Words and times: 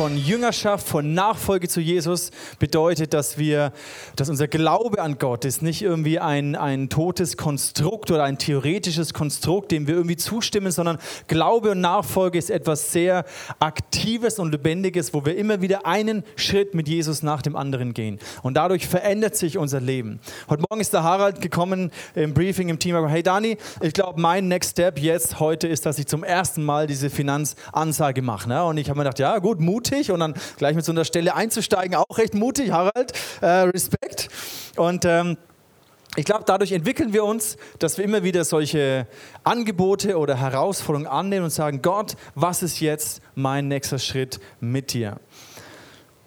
von 0.00 0.16
Jüngerschaft, 0.16 0.88
von 0.88 1.12
Nachfolge 1.12 1.68
zu 1.68 1.78
Jesus 1.78 2.30
bedeutet, 2.58 3.12
dass 3.12 3.36
wir, 3.36 3.70
dass 4.16 4.30
unser 4.30 4.48
Glaube 4.48 4.98
an 4.98 5.18
Gott 5.18 5.44
ist 5.44 5.60
nicht 5.60 5.82
irgendwie 5.82 6.18
ein, 6.18 6.56
ein 6.56 6.88
totes 6.88 7.36
Konstrukt 7.36 8.10
oder 8.10 8.24
ein 8.24 8.38
theoretisches 8.38 9.12
Konstrukt, 9.12 9.72
dem 9.72 9.86
wir 9.86 9.96
irgendwie 9.96 10.16
zustimmen, 10.16 10.72
sondern 10.72 10.96
Glaube 11.28 11.72
und 11.72 11.82
Nachfolge 11.82 12.38
ist 12.38 12.48
etwas 12.48 12.92
sehr 12.92 13.26
Aktives 13.58 14.38
und 14.38 14.52
Lebendiges, 14.52 15.12
wo 15.12 15.26
wir 15.26 15.36
immer 15.36 15.60
wieder 15.60 15.84
einen 15.84 16.24
Schritt 16.34 16.72
mit 16.72 16.88
Jesus 16.88 17.22
nach 17.22 17.42
dem 17.42 17.54
anderen 17.54 17.92
gehen. 17.92 18.20
Und 18.42 18.54
dadurch 18.54 18.88
verändert 18.88 19.36
sich 19.36 19.58
unser 19.58 19.80
Leben. 19.80 20.18
Heute 20.48 20.64
Morgen 20.70 20.80
ist 20.80 20.94
der 20.94 21.02
Harald 21.02 21.42
gekommen 21.42 21.90
im 22.14 22.32
Briefing 22.32 22.70
im 22.70 22.78
Team, 22.78 22.96
hey 23.06 23.22
Dani, 23.22 23.58
ich 23.82 23.92
glaube, 23.92 24.18
mein 24.18 24.48
Next 24.48 24.70
Step 24.70 24.98
jetzt 24.98 25.40
heute 25.40 25.68
ist, 25.68 25.84
dass 25.84 25.98
ich 25.98 26.06
zum 26.06 26.24
ersten 26.24 26.64
Mal 26.64 26.86
diese 26.86 27.10
Finanzansage 27.10 28.22
mache. 28.22 28.48
Ne? 28.48 28.64
Und 28.64 28.78
ich 28.78 28.88
habe 28.88 28.96
mir 28.96 29.04
gedacht, 29.04 29.18
ja 29.18 29.36
gut, 29.40 29.60
mutig 29.90 30.10
und 30.10 30.20
dann 30.20 30.34
gleich 30.56 30.74
mit 30.74 30.84
so 30.84 30.92
einer 30.92 31.04
Stelle 31.04 31.34
einzusteigen, 31.34 31.96
auch 31.96 32.18
recht 32.18 32.34
mutig, 32.34 32.70
Harald, 32.70 33.12
äh, 33.40 33.46
Respekt. 33.46 34.28
Und 34.76 35.04
ähm, 35.04 35.36
ich 36.16 36.24
glaube, 36.24 36.44
dadurch 36.46 36.72
entwickeln 36.72 37.12
wir 37.12 37.24
uns, 37.24 37.56
dass 37.78 37.96
wir 37.96 38.04
immer 38.04 38.24
wieder 38.24 38.44
solche 38.44 39.06
Angebote 39.44 40.18
oder 40.18 40.36
Herausforderungen 40.36 41.06
annehmen 41.06 41.44
und 41.44 41.50
sagen, 41.50 41.82
Gott, 41.82 42.16
was 42.34 42.62
ist 42.62 42.80
jetzt 42.80 43.22
mein 43.34 43.68
nächster 43.68 43.98
Schritt 43.98 44.40
mit 44.60 44.92
dir? 44.92 45.20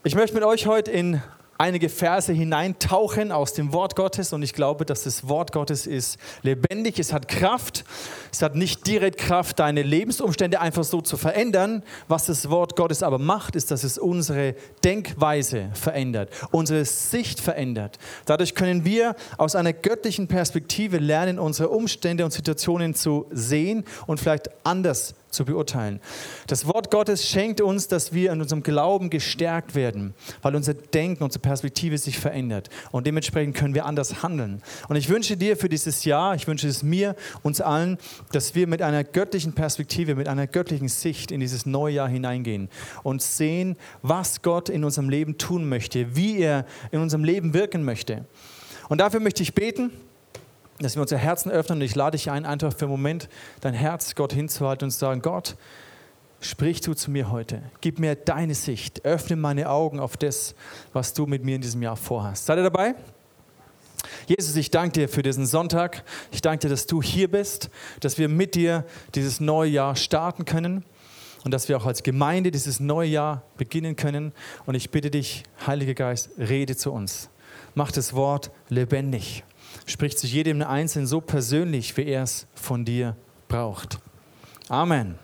Ich 0.04 0.16
möchte 0.16 0.36
mit 0.36 0.44
euch 0.44 0.68
heute 0.68 0.92
in 0.92 1.22
einige 1.64 1.88
Verse 1.88 2.34
hineintauchen 2.34 3.32
aus 3.32 3.54
dem 3.54 3.72
Wort 3.72 3.96
Gottes 3.96 4.34
und 4.34 4.44
ich 4.44 4.52
glaube, 4.52 4.84
dass 4.84 5.04
das 5.04 5.30
Wort 5.30 5.54
Gottes 5.54 5.88
ist 5.88 6.18
lebendig, 6.42 7.00
es 7.00 7.14
hat 7.14 7.30
Kraft, 7.30 7.86
es 8.34 8.42
hat 8.42 8.56
nicht 8.56 8.86
direkt 8.86 9.18
Kraft, 9.18 9.60
deine 9.60 9.82
Lebensumstände 9.82 10.60
einfach 10.60 10.84
so 10.84 11.00
zu 11.00 11.16
verändern. 11.16 11.82
Was 12.10 12.26
das 12.26 12.50
Wort 12.50 12.76
Gottes 12.76 13.02
aber 13.02 13.18
macht, 13.18 13.56
ist, 13.56 13.72
dass 13.72 13.86
es 13.86 13.98
unsere 13.98 14.56
Denkweise 14.84 15.70
verändert, 15.74 16.32
unsere 16.52 16.84
Sicht 16.84 17.40
verändert. 17.40 17.98
Dadurch 18.26 18.56
können 18.56 18.84
wir 18.84 19.16
aus 19.38 19.56
einer 19.56 19.72
göttlichen 19.72 20.28
Perspektive 20.28 20.98
lernen, 20.98 21.40
unsere 21.40 21.70
Umstände 21.70 22.26
und 22.26 22.32
Situationen 22.32 22.94
zu 22.94 23.26
sehen 23.32 23.86
und 24.06 24.20
vielleicht 24.20 24.50
anders 24.66 25.16
zu 25.34 25.46
beurteilen. 25.46 26.00
Das 26.48 26.68
Wort 26.68 26.92
Gottes 26.92 27.28
schenkt 27.28 27.62
uns, 27.62 27.88
dass 27.88 28.14
wir 28.14 28.32
in 28.32 28.42
unserem 28.42 28.64
Glauben 28.64 29.10
gestärkt 29.10 29.76
werden, 29.76 30.14
weil 30.42 30.56
unser 30.56 30.74
Denken, 30.74 31.24
unsere 31.24 31.42
Perspektive 31.42 31.98
sich 31.98 32.20
verändert. 32.20 32.70
Und 32.92 33.08
dementsprechend 33.08 33.56
können 33.56 33.74
wir 33.74 33.86
anders 33.86 34.24
handeln. 34.24 34.62
Und 34.88 34.96
ich 34.96 35.10
wünsche 35.10 35.38
dir 35.38 35.58
für 35.58 35.70
dieses 35.70 36.06
Jahr, 36.06 36.36
ich 36.36 36.48
wünsche 36.48 36.68
es 36.68 36.84
mir, 36.84 37.16
uns 37.42 37.62
allen, 37.62 37.98
dass 38.32 38.56
wir 38.56 38.68
mit 38.68 38.82
einer 38.82 39.04
göttlichen 39.04 39.54
Perspektive, 39.54 40.16
mit 40.16 40.28
einer 40.28 40.48
göttlichen 40.48 40.88
Sicht 40.88 41.32
in 41.32 41.40
dieses 41.40 41.66
neue 41.66 41.96
Jahr 41.96 42.08
hineingehen 42.08 42.70
und 43.04 43.22
sehen, 43.22 43.78
was 44.02 44.42
Gott 44.42 44.70
in 44.70 44.84
unserem 44.84 45.10
Leben 45.10 45.38
tun 45.38 45.68
möchte, 45.68 46.16
wie 46.16 46.40
er 46.40 46.66
in 46.92 47.00
unserem 47.00 47.24
Leben 47.24 47.54
wirken 47.54 47.84
möchte. 47.84 48.26
Und 48.90 49.00
dafür 49.00 49.20
möchte 49.20 49.44
ich 49.44 49.56
beten 49.56 49.92
dass 50.80 50.96
wir 50.96 51.02
unser 51.02 51.18
Herzen 51.18 51.52
öffnen. 51.52 51.80
Und 51.80 51.84
ich 51.84 51.96
lade 51.96 52.18
dich 52.18 52.32
ein, 52.32 52.46
einfach 52.46 52.74
für 52.74 52.86
einen 52.86 52.92
Moment 52.92 53.30
dein 53.62 53.74
Herz 53.74 54.16
Gott 54.16 54.34
hinzuhalten 54.34 54.86
und 54.86 54.92
zu 54.92 55.00
sagen, 55.00 55.22
Gott, 55.22 55.56
sprich 56.42 56.82
du 56.82 56.94
zu 56.94 57.12
mir 57.12 57.32
heute. 57.32 57.62
Gib 57.82 58.00
mir 58.00 58.16
deine 58.16 58.56
Sicht. 58.56 59.06
Öffne 59.06 59.36
meine 59.36 59.70
Augen 59.70 60.00
auf 60.00 60.18
das, 60.18 60.56
was 60.92 61.14
du 61.14 61.26
mit 61.26 61.44
mir 61.44 61.56
in 61.56 61.62
diesem 61.62 61.82
Jahr 61.82 61.96
vorhast. 61.96 62.46
Seid 62.46 62.58
ihr 62.58 62.64
dabei? 62.64 62.96
Jesus, 64.28 64.56
ich 64.56 64.70
danke 64.72 65.00
dir 65.00 65.10
für 65.10 65.24
diesen 65.24 65.46
Sonntag. 65.46 66.04
Ich 66.32 66.42
danke 66.42 66.68
dir, 66.68 66.70
dass 66.70 66.88
du 66.88 67.02
hier 67.02 67.30
bist, 67.30 67.70
dass 68.02 68.18
wir 68.18 68.28
mit 68.28 68.56
dir 68.56 68.86
dieses 69.16 69.40
neue 69.40 69.70
Jahr 69.70 69.96
starten 69.96 70.46
können 70.46 70.84
und 71.44 71.52
dass 71.52 71.70
wir 71.70 71.78
auch 71.78 71.86
als 71.86 72.04
Gemeinde 72.04 72.52
dieses 72.52 72.80
neue 72.80 73.10
Jahr 73.10 73.44
beginnen 73.58 73.96
können. 73.96 74.34
Und 74.66 74.76
ich 74.76 74.92
bitte 74.92 75.10
dich, 75.10 75.44
Heiliger 75.66 75.94
Geist, 75.94 76.32
rede 76.38 76.76
zu 76.76 76.92
uns. 76.92 77.30
Mach 77.76 77.92
das 77.92 78.14
Wort 78.14 78.52
lebendig 78.70 79.44
spricht 79.86 80.20
zu 80.20 80.28
jedem 80.28 80.62
Einzelnen 80.62 81.08
so 81.08 81.22
persönlich, 81.22 81.96
wie 81.98 82.06
er 82.06 82.24
es 82.24 82.48
von 82.56 82.86
dir 82.86 83.16
braucht. 83.48 84.00
Amen. 84.70 85.20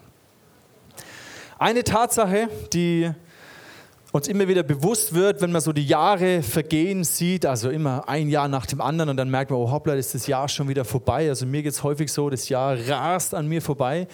Eine 1.58 1.84
Tatsache, 1.84 2.50
die 2.74 3.12
uns 4.12 4.28
immer 4.28 4.48
wieder 4.48 4.64
bewusst 4.64 5.14
wird, 5.14 5.42
wenn 5.42 5.52
man 5.52 5.62
so 5.62 5.72
die 5.72 5.86
Jahre 5.86 6.42
vergehen 6.42 7.04
sieht, 7.04 7.46
also 7.46 7.70
immer 7.70 8.08
ein 8.10 8.30
Jahr 8.30 8.48
nach 8.48 8.66
dem 8.66 8.82
anderen 8.82 9.10
und 9.10 9.18
dann 9.18 9.30
merkt 9.30 9.52
man, 9.52 9.60
oh 9.60 9.70
hoppla, 9.70 9.94
ist 9.94 10.16
das 10.16 10.26
Jahr 10.26 10.50
schon 10.50 10.68
wieder 10.68 10.84
vorbei. 10.84 11.30
Also 11.30 11.46
mir 11.46 11.62
geht 11.62 11.74
es 11.74 11.84
häufig 11.84 12.12
so, 12.12 12.30
das 12.30 12.50
Jahr 12.50 12.78
rast 12.88 13.36
an 13.36 13.48
mir 13.48 13.62
vorbei. 13.62 14.08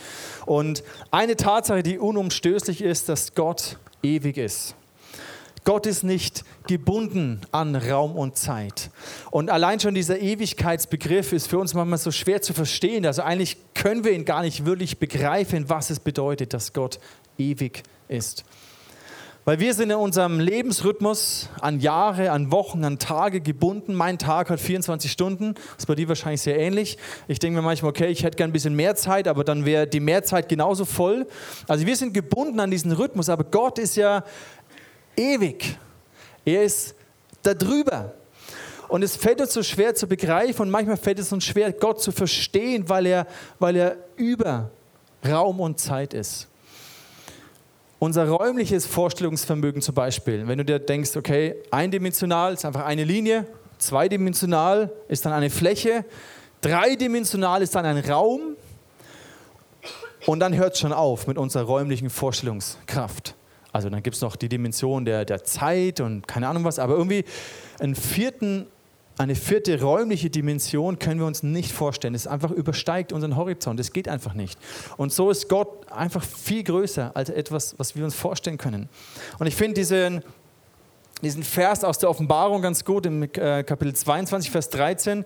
Und 0.45 0.83
eine 1.11 1.35
Tatsache, 1.35 1.81
die 1.81 1.97
unumstößlich 1.97 2.81
ist, 2.81 3.07
dass 3.07 3.35
Gott 3.35 3.77
ewig 4.03 4.37
ist. 4.37 4.75
Gott 5.65 5.87
ist 5.87 6.03
nicht 6.03 6.45
gebunden 6.67 7.41
an 7.51 7.75
Raum 7.75 8.15
und 8.15 8.37
Zeit. 8.37 8.91
Und 9.31 9.49
allein 9.49 9.79
schon 9.79 9.95
dieser 9.95 10.19
Ewigkeitsbegriff 10.19 11.33
ist 11.33 11.47
für 11.47 11.57
uns 11.57 11.73
manchmal 11.73 11.97
so 11.97 12.11
schwer 12.11 12.43
zu 12.43 12.53
verstehen. 12.53 13.03
Also 13.03 13.23
eigentlich 13.23 13.57
können 13.73 14.03
wir 14.03 14.11
ihn 14.11 14.25
gar 14.25 14.43
nicht 14.43 14.65
wirklich 14.65 14.99
begreifen, 14.99 15.67
was 15.67 15.89
es 15.89 15.99
bedeutet, 15.99 16.53
dass 16.53 16.71
Gott 16.71 16.99
ewig 17.39 17.81
ist. 18.07 18.45
Weil 19.47 19.59
wir 19.59 19.75
sind 19.75 19.91
in 19.91 19.97
unserem 19.97 20.39
Lebensrhythmus 20.39 21.49
an 21.61 21.79
Jahre, 21.79 22.31
an 22.31 22.51
Wochen, 22.51 22.83
an 22.83 22.97
Tage 22.97 23.41
gebunden. 23.41 23.93
Mein 23.93 24.17
Tag 24.17 24.49
hat 24.49 24.59
24 24.59 25.11
Stunden. 25.11 25.53
Das 25.53 25.63
ist 25.79 25.85
bei 25.85 25.93
dir 25.93 26.07
wahrscheinlich 26.07 26.41
sehr 26.41 26.57
ähnlich. 26.57 26.97
Ich 27.27 27.37
denke 27.37 27.57
mir 27.57 27.61
manchmal, 27.61 27.91
okay, 27.91 28.07
ich 28.07 28.23
hätte 28.23 28.37
gern 28.37 28.49
ein 28.49 28.53
bisschen 28.53 28.75
mehr 28.75 28.95
Zeit, 28.95 29.27
aber 29.27 29.43
dann 29.43 29.63
wäre 29.63 29.85
die 29.85 29.99
Mehrzeit 29.99 30.49
genauso 30.49 30.83
voll. 30.83 31.27
Also 31.67 31.85
wir 31.85 31.95
sind 31.95 32.15
gebunden 32.15 32.59
an 32.59 32.71
diesen 32.71 32.91
Rhythmus, 32.91 33.29
aber 33.29 33.43
Gott 33.43 33.77
ist 33.77 33.95
ja 33.97 34.23
ewig. 35.17 35.77
Er 36.43 36.63
ist 36.63 36.95
da 37.43 37.53
drüber. 37.53 38.13
Und 38.87 39.03
es 39.03 39.15
fällt 39.15 39.41
uns 39.41 39.53
so 39.53 39.63
schwer 39.63 39.95
zu 39.95 40.07
begreifen 40.07 40.61
und 40.63 40.69
manchmal 40.69 40.97
fällt 40.97 41.19
es 41.19 41.31
uns 41.31 41.43
schwer, 41.43 41.71
Gott 41.73 42.01
zu 42.01 42.11
verstehen, 42.11 42.87
weil 42.87 43.07
er, 43.07 43.27
weil 43.57 43.75
er 43.75 43.97
über 44.15 44.69
Raum 45.27 45.59
und 45.59 45.79
Zeit 45.79 46.13
ist. 46.13 46.47
Unser 47.97 48.27
räumliches 48.27 48.85
Vorstellungsvermögen 48.85 49.81
zum 49.81 49.95
Beispiel, 49.95 50.47
wenn 50.47 50.57
du 50.57 50.65
dir 50.65 50.79
denkst, 50.79 51.15
okay, 51.15 51.55
eindimensional 51.71 52.53
ist 52.53 52.65
einfach 52.65 52.85
eine 52.85 53.03
Linie, 53.03 53.47
zweidimensional 53.79 54.91
ist 55.07 55.25
dann 55.25 55.33
eine 55.33 55.49
Fläche, 55.49 56.05
dreidimensional 56.61 57.61
ist 57.61 57.73
dann 57.73 57.85
ein 57.85 57.97
Raum 57.97 58.55
und 60.25 60.39
dann 60.39 60.55
hört 60.55 60.73
es 60.73 60.79
schon 60.79 60.93
auf 60.93 61.25
mit 61.25 61.37
unserer 61.37 61.63
räumlichen 61.63 62.09
Vorstellungskraft. 62.09 63.33
Also 63.75 63.89
dann 63.89 64.01
gibt 64.03 64.15
es 64.15 64.21
noch 64.21 64.37
die 64.37 64.47
Dimension 64.47 65.03
der, 65.03 65.25
der 65.25 65.43
Zeit 65.43 65.99
und 65.99 66.29
keine 66.29 66.47
Ahnung 66.47 66.63
was, 66.63 66.79
aber 66.79 66.93
irgendwie 66.95 67.25
einen 67.77 67.93
vierten, 67.93 68.67
eine 69.17 69.35
vierte 69.35 69.81
räumliche 69.81 70.29
Dimension 70.29 70.97
können 70.97 71.19
wir 71.19 71.27
uns 71.27 71.43
nicht 71.43 71.73
vorstellen. 71.73 72.15
Es 72.15 72.25
einfach 72.25 72.51
übersteigt 72.51 73.11
unseren 73.11 73.35
Horizont. 73.35 73.77
Es 73.81 73.91
geht 73.91 74.07
einfach 74.07 74.33
nicht. 74.33 74.57
Und 74.95 75.11
so 75.11 75.29
ist 75.29 75.49
Gott 75.49 75.91
einfach 75.91 76.23
viel 76.23 76.63
größer 76.63 77.11
als 77.17 77.29
etwas, 77.29 77.75
was 77.77 77.97
wir 77.97 78.05
uns 78.05 78.15
vorstellen 78.15 78.57
können. 78.57 78.87
Und 79.39 79.47
ich 79.47 79.57
finde 79.57 79.73
diesen, 79.73 80.23
diesen 81.21 81.43
Vers 81.43 81.83
aus 81.83 81.99
der 81.99 82.09
Offenbarung 82.09 82.61
ganz 82.61 82.85
gut 82.85 83.05
im 83.05 83.23
äh, 83.23 83.27
Kapitel 83.63 83.93
22, 83.93 84.51
Vers 84.51 84.69
13. 84.69 85.25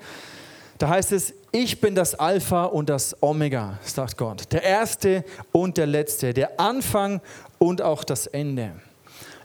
Da 0.79 0.89
heißt 0.89 1.11
es, 1.11 1.35
ich 1.51 1.81
bin 1.81 1.95
das 1.95 2.15
Alpha 2.15 2.65
und 2.65 2.89
das 2.89 3.15
Omega, 3.21 3.79
sagt 3.83 4.17
Gott. 4.17 4.51
Der 4.51 4.63
Erste 4.63 5.23
und 5.51 5.77
der 5.77 5.87
Letzte, 5.87 6.33
der 6.33 6.59
Anfang 6.59 7.21
und 7.57 7.81
auch 7.81 8.03
das 8.03 8.27
Ende. 8.27 8.73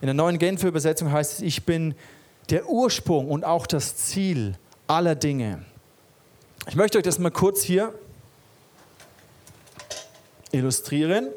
In 0.01 0.07
der 0.07 0.15
neuen 0.15 0.39
Genfer 0.39 0.69
Übersetzung 0.69 1.11
heißt 1.11 1.35
es, 1.35 1.41
ich 1.41 1.65
bin 1.65 1.95
der 2.51 2.69
Ursprung 2.69 3.31
und 3.31 3.45
auch 3.45 3.67
das 3.67 3.97
Ziel 3.97 4.55
aller 4.87 5.15
Dinge. 5.15 5.65
Ich 6.69 6.77
möchte 6.77 6.99
euch 6.99 7.05
das 7.05 7.19
mal 7.19 7.31
kurz 7.31 7.63
hier 7.63 7.95
illustrieren. 10.53 11.29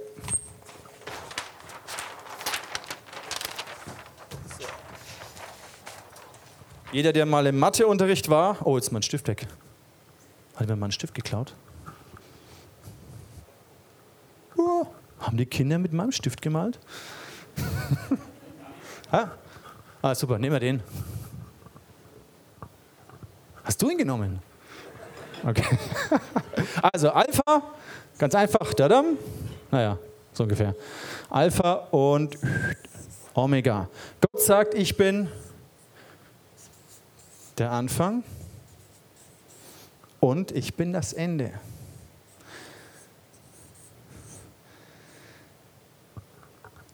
Jeder, 6.91 7.13
der 7.13 7.25
mal 7.25 7.45
im 7.47 7.57
Matheunterricht 7.57 8.29
war, 8.29 8.65
oh, 8.65 8.75
jetzt 8.75 8.87
ist 8.87 8.91
mein 8.91 9.01
Stift 9.01 9.27
weg. 9.27 9.47
Hat 10.57 10.67
mir 10.67 10.75
mal 10.75 10.87
einen 10.87 10.91
Stift 10.91 11.13
geklaut? 11.13 11.53
Oh. 14.57 14.87
Haben 15.19 15.37
die 15.37 15.45
Kinder 15.45 15.77
mit 15.77 15.93
meinem 15.93 16.11
Stift 16.11 16.41
gemalt? 16.41 16.79
ah? 19.11 19.27
ah, 20.01 20.15
super, 20.15 20.39
nehmen 20.39 20.53
wir 20.53 20.59
den. 20.59 20.81
Hast 23.63 23.79
du 23.81 23.89
ihn 23.91 23.99
genommen? 23.99 24.39
Okay. 25.45 25.77
also 26.81 27.11
Alpha, 27.11 27.61
ganz 28.17 28.33
einfach, 28.33 28.73
dadam. 28.73 29.17
Naja, 29.69 29.99
so 30.33 30.43
ungefähr. 30.43 30.73
Alpha 31.29 31.73
und 31.91 32.35
Omega. 33.35 33.89
Gott 34.21 34.41
sagt, 34.41 34.73
ich 34.73 34.97
bin 34.97 35.29
der 37.59 37.71
Anfang 37.71 38.23
und 40.19 40.51
ich 40.51 40.75
bin 40.75 40.93
das 40.93 41.13
Ende. 41.13 41.51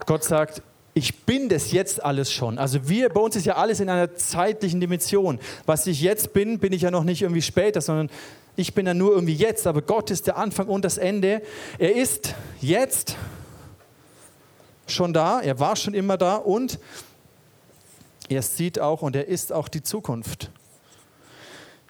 Gott 0.06 0.24
sagt, 0.24 0.62
ich 0.94 1.26
bin 1.26 1.50
das 1.50 1.72
jetzt 1.72 2.04
alles 2.04 2.32
schon. 2.32 2.58
Also 2.58 2.88
wir, 2.88 3.10
bei 3.10 3.20
uns 3.20 3.36
ist 3.36 3.46
ja 3.46 3.56
alles 3.56 3.80
in 3.80 3.90
einer 3.90 4.16
zeitlichen 4.16 4.80
Dimension. 4.80 5.40
Was 5.66 5.88
ich 5.88 6.02
jetzt 6.02 6.34
bin, 6.34 6.60
bin 6.60 6.74
ich 6.74 6.84
ja 6.84 6.92
noch 6.92 7.04
nicht 7.04 7.22
irgendwie 7.22 7.42
später, 7.42 7.82
sondern 7.82 8.10
ich 8.56 8.74
bin 8.74 8.86
ja 8.86 8.94
nur 8.94 9.14
irgendwie 9.14 9.34
jetzt. 9.34 9.66
Aber 9.66 9.82
Gott 9.82 10.12
ist 10.12 10.28
der 10.28 10.38
Anfang 10.38 10.68
und 10.68 10.86
das 10.86 10.98
Ende. 10.98 11.42
Er 11.80 11.96
ist 11.96 12.36
jetzt 12.62 13.16
schon 14.86 15.14
da, 15.14 15.42
er 15.42 15.60
war 15.60 15.76
schon 15.76 15.94
immer 15.94 16.18
da 16.18 16.36
und 16.36 16.78
er 18.30 18.42
sieht 18.42 18.80
auch 18.80 19.02
und 19.02 19.16
er 19.16 19.28
ist 19.28 19.52
auch 19.52 19.68
die 19.68 19.82
Zukunft. 19.82 20.52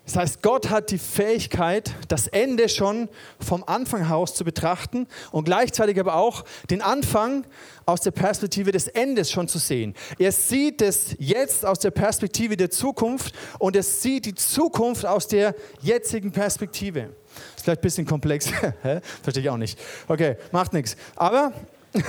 Das 0.06 0.18
heißt, 0.18 0.42
Gott 0.42 0.70
hat 0.70 0.92
die 0.92 0.98
Fähigkeit, 0.98 1.96
das 2.10 2.28
Ende 2.28 2.68
schon 2.68 3.08
vom 3.40 3.64
Anfang 3.66 4.10
aus 4.12 4.36
zu 4.36 4.44
betrachten 4.44 5.08
und 5.32 5.46
gleichzeitig 5.46 5.98
aber 5.98 6.16
auch 6.16 6.44
den 6.70 6.82
Anfang 6.82 7.46
aus 7.86 8.02
der 8.02 8.12
Perspektive 8.12 8.74
des 8.74 8.90
Endes 8.90 9.32
schon 9.32 9.48
zu 9.48 9.60
sehen. 9.60 9.94
Er 10.20 10.34
sieht 10.34 10.82
es 10.82 11.16
jetzt 11.20 11.66
aus 11.66 11.80
der 11.80 11.92
Perspektive 11.92 12.58
der 12.58 12.70
Zukunft 12.70 13.34
und 13.60 13.78
er 13.78 13.84
sieht 13.84 14.26
die 14.26 14.36
Zukunft 14.36 15.06
aus 15.06 15.30
der 15.30 15.56
jetzigen 15.82 16.34
Perspektive. 16.34 17.16
Ist 17.56 17.64
vielleicht 17.64 17.80
ein 17.80 17.82
bisschen 17.82 18.06
komplex. 18.06 18.48
Verstehe 19.24 19.44
ich 19.44 19.50
auch 19.50 19.58
nicht. 19.58 19.80
Okay, 20.10 20.36
macht 20.52 20.74
nichts. 20.74 20.98
Aber 21.16 21.54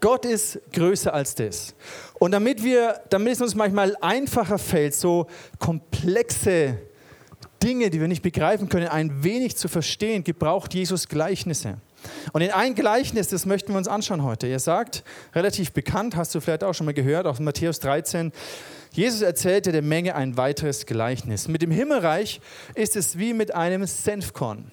Gott 0.00 0.24
ist 0.24 0.60
größer 0.72 1.12
als 1.12 1.34
das. 1.34 1.74
Und 2.20 2.30
damit, 2.30 2.62
wir, 2.62 3.00
damit 3.10 3.32
es 3.32 3.40
uns 3.40 3.56
manchmal 3.56 3.96
einfacher 4.00 4.58
fällt, 4.58 4.94
so 4.94 5.26
komplexe 5.58 6.78
Dinge, 7.62 7.90
die 7.90 8.00
wir 8.00 8.08
nicht 8.08 8.22
begreifen 8.22 8.68
können, 8.68 8.88
ein 8.88 9.24
wenig 9.24 9.56
zu 9.56 9.68
verstehen, 9.68 10.24
gebraucht 10.24 10.74
Jesus 10.74 11.08
Gleichnisse. 11.08 11.78
Und 12.32 12.42
in 12.42 12.50
ein 12.50 12.74
Gleichnis, 12.74 13.28
das 13.28 13.46
möchten 13.46 13.72
wir 13.72 13.78
uns 13.78 13.88
anschauen 13.88 14.22
heute. 14.22 14.46
Er 14.46 14.60
sagt, 14.60 15.02
relativ 15.34 15.72
bekannt, 15.72 16.16
hast 16.16 16.34
du 16.34 16.40
vielleicht 16.40 16.64
auch 16.64 16.74
schon 16.74 16.86
mal 16.86 16.94
gehört, 16.94 17.26
aus 17.26 17.40
Matthäus 17.40 17.80
13, 17.80 18.32
Jesus 18.92 19.22
erzählte 19.22 19.72
der 19.72 19.82
Menge 19.82 20.14
ein 20.14 20.36
weiteres 20.36 20.86
Gleichnis. 20.86 21.48
Mit 21.48 21.62
dem 21.62 21.70
Himmelreich 21.70 22.40
ist 22.74 22.96
es 22.96 23.18
wie 23.18 23.32
mit 23.32 23.54
einem 23.54 23.86
Senfkorn, 23.86 24.70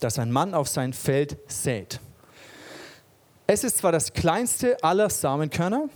das 0.00 0.18
ein 0.18 0.32
Mann 0.32 0.54
auf 0.54 0.68
sein 0.68 0.92
Feld 0.92 1.36
sät. 1.46 2.00
Es 3.46 3.64
ist 3.64 3.78
zwar 3.78 3.92
das 3.92 4.12
kleinste 4.12 4.82
aller 4.82 5.10
Samenkörner, 5.10 5.88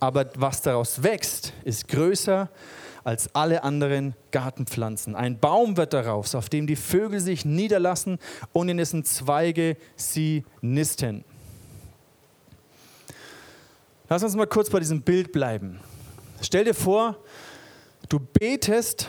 aber 0.00 0.30
was 0.36 0.62
daraus 0.62 1.02
wächst, 1.02 1.52
ist 1.64 1.88
größer 1.88 2.48
alle 3.34 3.62
anderen 3.62 4.14
Gartenpflanzen. 4.30 5.14
Ein 5.14 5.38
Baum 5.38 5.76
wird 5.76 5.92
daraus, 5.92 6.34
auf 6.34 6.48
dem 6.48 6.66
die 6.66 6.76
Vögel 6.76 7.20
sich 7.20 7.44
niederlassen 7.44 8.18
und 8.52 8.68
in 8.68 8.76
dessen 8.76 9.04
Zweige 9.04 9.76
sie 9.96 10.44
nisten. 10.60 11.24
Lass 14.08 14.22
uns 14.22 14.34
mal 14.34 14.46
kurz 14.46 14.70
bei 14.70 14.80
diesem 14.80 15.02
Bild 15.02 15.32
bleiben. 15.32 15.80
Stell 16.42 16.64
dir 16.64 16.74
vor, 16.74 17.16
du 18.08 18.18
betest, 18.18 19.08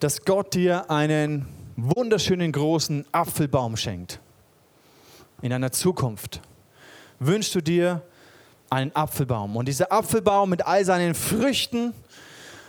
dass 0.00 0.24
Gott 0.24 0.54
dir 0.54 0.90
einen 0.90 1.46
wunderschönen 1.76 2.52
großen 2.52 3.04
Apfelbaum 3.12 3.76
schenkt 3.76 4.20
in 5.42 5.52
einer 5.52 5.72
Zukunft 5.72 6.40
wünschst 7.18 7.54
du 7.54 7.60
dir 7.60 8.02
einen 8.68 8.94
Apfelbaum. 8.94 9.56
Und 9.56 9.68
dieser 9.68 9.92
Apfelbaum 9.92 10.50
mit 10.50 10.66
all 10.66 10.84
seinen 10.84 11.14
Früchten, 11.14 11.94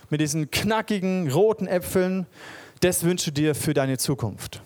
mit 0.10 0.22
diesen 0.22 0.52
knackigen 0.52 1.32
roten 1.32 1.68
Äpfeln, 1.68 2.26
das 2.80 3.04
wünschst 3.04 3.28
du 3.28 3.32
dir 3.32 3.56
für 3.56 3.74
deine 3.74 3.98
Zukunft. 3.98 4.62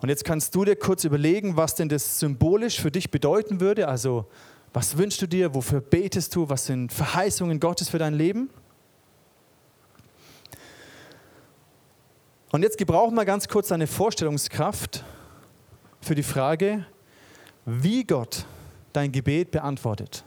Und 0.00 0.08
jetzt 0.08 0.24
kannst 0.24 0.54
du 0.54 0.64
dir 0.64 0.76
kurz 0.76 1.04
überlegen, 1.04 1.56
was 1.56 1.74
denn 1.74 1.88
das 1.88 2.18
symbolisch 2.18 2.80
für 2.80 2.90
dich 2.90 3.10
bedeuten 3.10 3.60
würde. 3.60 3.88
Also, 3.88 4.26
was 4.72 4.96
wünschst 4.96 5.20
du 5.20 5.26
dir? 5.26 5.54
Wofür 5.54 5.80
betest 5.80 6.34
du? 6.34 6.48
Was 6.48 6.66
sind 6.66 6.92
Verheißungen 6.92 7.60
Gottes 7.60 7.90
für 7.90 7.98
dein 7.98 8.14
Leben? 8.14 8.50
Und 12.52 12.62
jetzt 12.62 12.78
gebrauchen 12.78 13.14
wir 13.14 13.24
ganz 13.24 13.46
kurz 13.46 13.68
deine 13.68 13.86
Vorstellungskraft 13.86 15.04
für 16.00 16.14
die 16.14 16.22
Frage, 16.22 16.86
wie 17.66 18.04
Gott 18.04 18.46
dein 18.92 19.12
Gebet 19.12 19.50
beantwortet. 19.50 20.24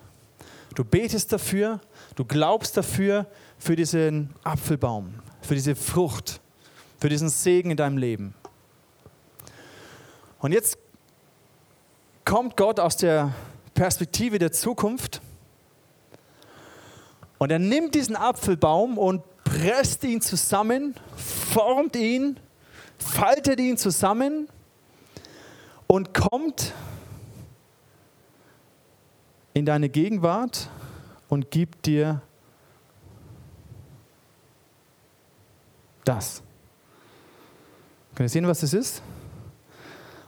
Du 0.76 0.84
betest 0.84 1.32
dafür, 1.32 1.80
du 2.16 2.26
glaubst 2.26 2.76
dafür, 2.78 3.28
für 3.60 3.76
diesen 3.76 4.34
Apfelbaum, 4.44 5.14
für 5.42 5.56
diese 5.56 5.76
Frucht, 5.76 6.42
für 7.00 7.10
diesen 7.10 7.30
Segen 7.30 7.72
in 7.72 7.78
deinem 7.78 7.98
Leben. 7.98 8.34
Und 10.40 10.52
jetzt 10.52 10.78
kommt 12.26 12.58
Gott 12.58 12.80
aus 12.80 12.98
der 12.98 13.34
Perspektive 13.74 14.40
der 14.40 14.52
Zukunft 14.52 15.22
und 17.38 17.52
er 17.52 17.60
nimmt 17.60 17.96
diesen 17.96 18.16
Apfelbaum 18.16 18.98
und 18.98 19.22
presst 19.44 20.04
ihn 20.04 20.22
zusammen, 20.22 20.96
formt 21.16 21.96
ihn, 21.96 22.40
faltet 22.98 23.60
ihn 23.60 23.78
zusammen 23.78 24.48
und 25.88 26.14
kommt 26.14 26.74
in 29.54 29.66
deine 29.66 29.90
Gegenwart 29.90 30.70
und 31.30 31.52
gibt 31.52 31.86
dir 31.86 32.22
das. 36.04 36.42
Könnt 38.16 38.28
ihr 38.28 38.30
sehen, 38.30 38.48
was 38.48 38.60
das 38.62 38.74
ist? 38.74 39.02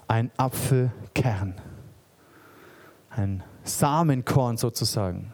Ein 0.07 0.31
Apfelkern. 0.38 1.56
Ein 3.10 3.44
Samenkorn 3.63 4.57
sozusagen. 4.57 5.31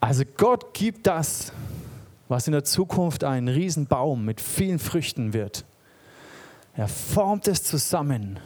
Also 0.00 0.24
Gott 0.36 0.74
gibt 0.74 1.06
das, 1.06 1.52
was 2.28 2.46
in 2.46 2.52
der 2.52 2.64
Zukunft 2.64 3.24
ein 3.24 3.48
Riesenbaum 3.48 4.24
mit 4.24 4.40
vielen 4.40 4.78
Früchten 4.78 5.32
wird. 5.32 5.64
Er 6.74 6.88
formt 6.88 7.46
es 7.48 7.62
zusammen 7.62 8.40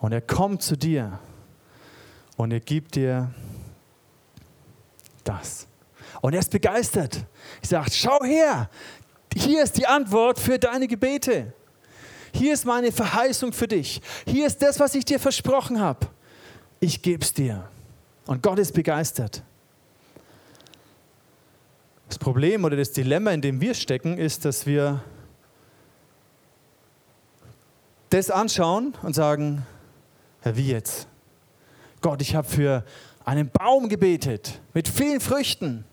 und 0.00 0.12
er 0.12 0.20
kommt 0.20 0.62
zu 0.62 0.76
dir 0.76 1.18
und 2.40 2.52
er 2.52 2.60
gibt 2.60 2.94
dir 2.94 3.30
das. 5.24 5.66
Und 6.22 6.32
er 6.32 6.40
ist 6.40 6.50
begeistert. 6.50 7.26
Ich 7.60 7.68
sage, 7.68 7.90
schau 7.92 8.24
her, 8.24 8.70
hier 9.34 9.62
ist 9.62 9.76
die 9.76 9.86
Antwort 9.86 10.38
für 10.38 10.58
deine 10.58 10.88
Gebete. 10.88 11.52
Hier 12.32 12.54
ist 12.54 12.64
meine 12.64 12.92
Verheißung 12.92 13.52
für 13.52 13.68
dich. 13.68 14.00
Hier 14.26 14.46
ist 14.46 14.62
das, 14.62 14.80
was 14.80 14.94
ich 14.94 15.04
dir 15.04 15.20
versprochen 15.20 15.80
habe. 15.80 16.06
Ich 16.80 17.02
gebe 17.02 17.22
es 17.22 17.34
dir. 17.34 17.68
Und 18.24 18.42
Gott 18.42 18.58
ist 18.58 18.72
begeistert. 18.72 19.42
Das 22.08 22.18
Problem 22.18 22.64
oder 22.64 22.76
das 22.78 22.92
Dilemma, 22.92 23.32
in 23.32 23.42
dem 23.42 23.60
wir 23.60 23.74
stecken, 23.74 24.16
ist, 24.16 24.46
dass 24.46 24.64
wir 24.64 25.04
das 28.08 28.30
anschauen 28.30 28.94
und 29.02 29.14
sagen, 29.14 29.66
ja, 30.42 30.56
wie 30.56 30.68
jetzt? 30.68 31.09
Gott, 32.00 32.22
ich 32.22 32.34
habe 32.34 32.48
für 32.48 32.84
einen 33.24 33.50
Baum 33.50 33.88
gebetet 33.88 34.60
mit 34.72 34.88
vielen 34.88 35.20
Früchten. 35.20 35.84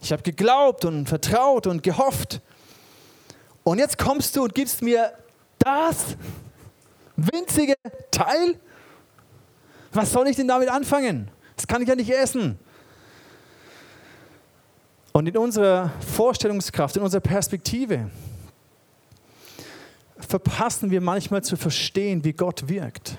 Ich 0.00 0.10
habe 0.12 0.22
geglaubt 0.22 0.84
und 0.84 1.08
vertraut 1.08 1.66
und 1.66 1.82
gehofft. 1.82 2.40
Und 3.62 3.78
jetzt 3.78 3.98
kommst 3.98 4.34
du 4.34 4.42
und 4.42 4.54
gibst 4.54 4.82
mir 4.82 5.12
das 5.58 6.16
winzige 7.16 7.74
Teil? 8.10 8.58
Was 9.92 10.10
soll 10.12 10.26
ich 10.26 10.36
denn 10.36 10.48
damit 10.48 10.68
anfangen? 10.68 11.30
Das 11.54 11.66
kann 11.66 11.82
ich 11.82 11.88
ja 11.88 11.94
nicht 11.94 12.10
essen. 12.10 12.58
Und 15.12 15.28
in 15.28 15.36
unserer 15.36 15.92
Vorstellungskraft, 16.00 16.96
in 16.96 17.02
unserer 17.02 17.20
Perspektive 17.20 18.10
verpassen 20.18 20.90
wir 20.90 21.00
manchmal 21.00 21.44
zu 21.44 21.56
verstehen, 21.56 22.24
wie 22.24 22.32
Gott 22.32 22.68
wirkt. 22.68 23.18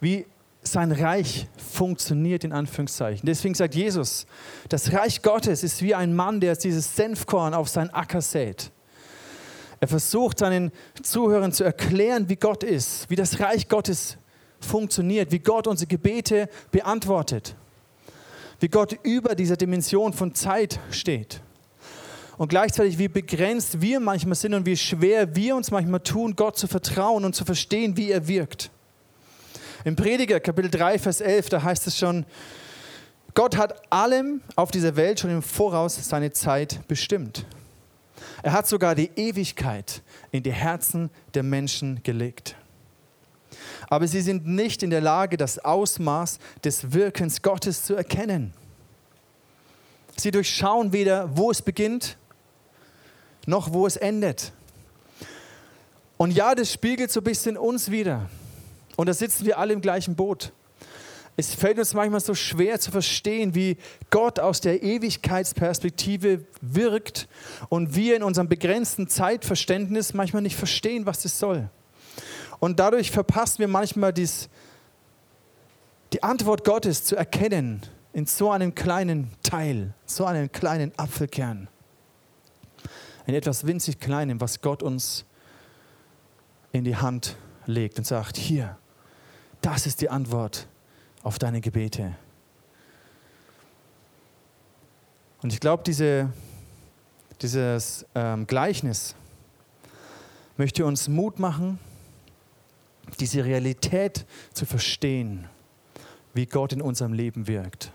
Wie 0.00 0.24
sein 0.66 0.92
Reich 0.92 1.46
funktioniert, 1.56 2.44
in 2.44 2.52
Anführungszeichen. 2.52 3.26
Deswegen 3.26 3.54
sagt 3.54 3.74
Jesus, 3.74 4.26
das 4.68 4.92
Reich 4.92 5.22
Gottes 5.22 5.62
ist 5.62 5.82
wie 5.82 5.94
ein 5.94 6.14
Mann, 6.14 6.40
der 6.40 6.56
dieses 6.56 6.96
Senfkorn 6.96 7.54
auf 7.54 7.68
seinen 7.68 7.90
Acker 7.90 8.20
sät. 8.20 8.70
Er 9.80 9.88
versucht 9.88 10.38
seinen 10.38 10.72
Zuhörern 11.02 11.52
zu 11.52 11.64
erklären, 11.64 12.28
wie 12.28 12.36
Gott 12.36 12.62
ist, 12.64 13.08
wie 13.10 13.16
das 13.16 13.40
Reich 13.40 13.68
Gottes 13.68 14.16
funktioniert, 14.60 15.32
wie 15.32 15.38
Gott 15.38 15.66
unsere 15.66 15.86
Gebete 15.86 16.48
beantwortet, 16.70 17.54
wie 18.60 18.68
Gott 18.68 18.98
über 19.02 19.34
dieser 19.34 19.56
Dimension 19.56 20.12
von 20.12 20.34
Zeit 20.34 20.80
steht. 20.90 21.42
Und 22.38 22.48
gleichzeitig, 22.48 22.98
wie 22.98 23.08
begrenzt 23.08 23.80
wir 23.80 23.98
manchmal 24.00 24.34
sind 24.34 24.54
und 24.54 24.66
wie 24.66 24.76
schwer 24.76 25.34
wir 25.34 25.56
uns 25.56 25.70
manchmal 25.70 26.00
tun, 26.00 26.36
Gott 26.36 26.58
zu 26.58 26.66
vertrauen 26.66 27.24
und 27.24 27.34
zu 27.34 27.44
verstehen, 27.44 27.96
wie 27.96 28.10
er 28.10 28.28
wirkt. 28.28 28.70
Im 29.86 29.94
Prediger 29.94 30.40
Kapitel 30.40 30.68
3, 30.68 30.98
Vers 30.98 31.20
11, 31.20 31.48
da 31.48 31.62
heißt 31.62 31.86
es 31.86 31.96
schon, 31.96 32.26
Gott 33.34 33.56
hat 33.56 33.80
allem 33.92 34.40
auf 34.56 34.72
dieser 34.72 34.96
Welt 34.96 35.20
schon 35.20 35.30
im 35.30 35.42
Voraus 35.42 36.08
seine 36.08 36.32
Zeit 36.32 36.80
bestimmt. 36.88 37.46
Er 38.42 38.50
hat 38.50 38.66
sogar 38.66 38.96
die 38.96 39.12
Ewigkeit 39.14 40.02
in 40.32 40.42
die 40.42 40.52
Herzen 40.52 41.08
der 41.34 41.44
Menschen 41.44 42.02
gelegt. 42.02 42.56
aber 43.88 44.08
sie 44.08 44.22
sind 44.22 44.44
nicht 44.44 44.82
in 44.82 44.90
der 44.90 45.00
Lage, 45.00 45.36
das 45.36 45.60
Ausmaß 45.60 46.40
des 46.64 46.92
Wirkens 46.92 47.40
Gottes 47.40 47.84
zu 47.84 47.94
erkennen. 47.94 48.52
Sie 50.16 50.32
durchschauen 50.32 50.92
weder, 50.92 51.36
wo 51.36 51.52
es 51.52 51.62
beginnt, 51.62 52.16
noch 53.46 53.72
wo 53.72 53.86
es 53.86 53.96
endet. 53.96 54.50
Und 56.16 56.32
ja, 56.32 56.56
das 56.56 56.72
spiegelt 56.72 57.12
so 57.12 57.20
ein 57.20 57.24
bisschen 57.24 57.56
uns 57.56 57.88
wieder. 57.88 58.28
Und 58.96 59.08
da 59.08 59.14
sitzen 59.14 59.46
wir 59.46 59.58
alle 59.58 59.72
im 59.72 59.80
gleichen 59.80 60.16
Boot. 60.16 60.52
Es 61.38 61.54
fällt 61.54 61.78
uns 61.78 61.92
manchmal 61.92 62.20
so 62.20 62.34
schwer 62.34 62.80
zu 62.80 62.90
verstehen, 62.90 63.54
wie 63.54 63.76
Gott 64.10 64.40
aus 64.40 64.62
der 64.62 64.82
Ewigkeitsperspektive 64.82 66.46
wirkt 66.62 67.28
und 67.68 67.94
wir 67.94 68.16
in 68.16 68.22
unserem 68.22 68.48
begrenzten 68.48 69.06
Zeitverständnis 69.06 70.14
manchmal 70.14 70.40
nicht 70.40 70.56
verstehen, 70.56 71.04
was 71.04 71.22
das 71.22 71.38
soll. 71.38 71.68
Und 72.58 72.80
dadurch 72.80 73.10
verpassen 73.10 73.58
wir 73.58 73.68
manchmal 73.68 74.14
dies, 74.14 74.48
die 76.14 76.22
Antwort 76.22 76.64
Gottes 76.64 77.04
zu 77.04 77.16
erkennen 77.16 77.82
in 78.14 78.24
so 78.24 78.50
einem 78.50 78.74
kleinen 78.74 79.30
Teil, 79.42 79.92
so 80.06 80.24
einem 80.24 80.50
kleinen 80.50 80.90
Apfelkern. 80.98 81.68
In 83.26 83.34
etwas 83.34 83.66
winzig 83.66 84.00
Kleinem, 84.00 84.40
was 84.40 84.62
Gott 84.62 84.82
uns 84.82 85.26
in 86.72 86.84
die 86.84 86.96
Hand 86.96 87.36
legt 87.66 87.98
und 87.98 88.06
sagt, 88.06 88.38
hier, 88.38 88.78
das 89.66 89.84
ist 89.84 90.00
die 90.00 90.08
Antwort 90.08 90.68
auf 91.24 91.40
deine 91.40 91.60
Gebete. 91.60 92.14
Und 95.42 95.52
ich 95.52 95.58
glaube, 95.58 95.82
diese, 95.84 96.32
dieses 97.42 98.06
ähm, 98.14 98.46
Gleichnis 98.46 99.16
möchte 100.56 100.86
uns 100.86 101.08
Mut 101.08 101.40
machen, 101.40 101.80
diese 103.18 103.44
Realität 103.44 104.24
zu 104.54 104.66
verstehen, 104.66 105.48
wie 106.32 106.46
Gott 106.46 106.72
in 106.72 106.80
unserem 106.80 107.12
Leben 107.12 107.48
wirkt. 107.48 107.90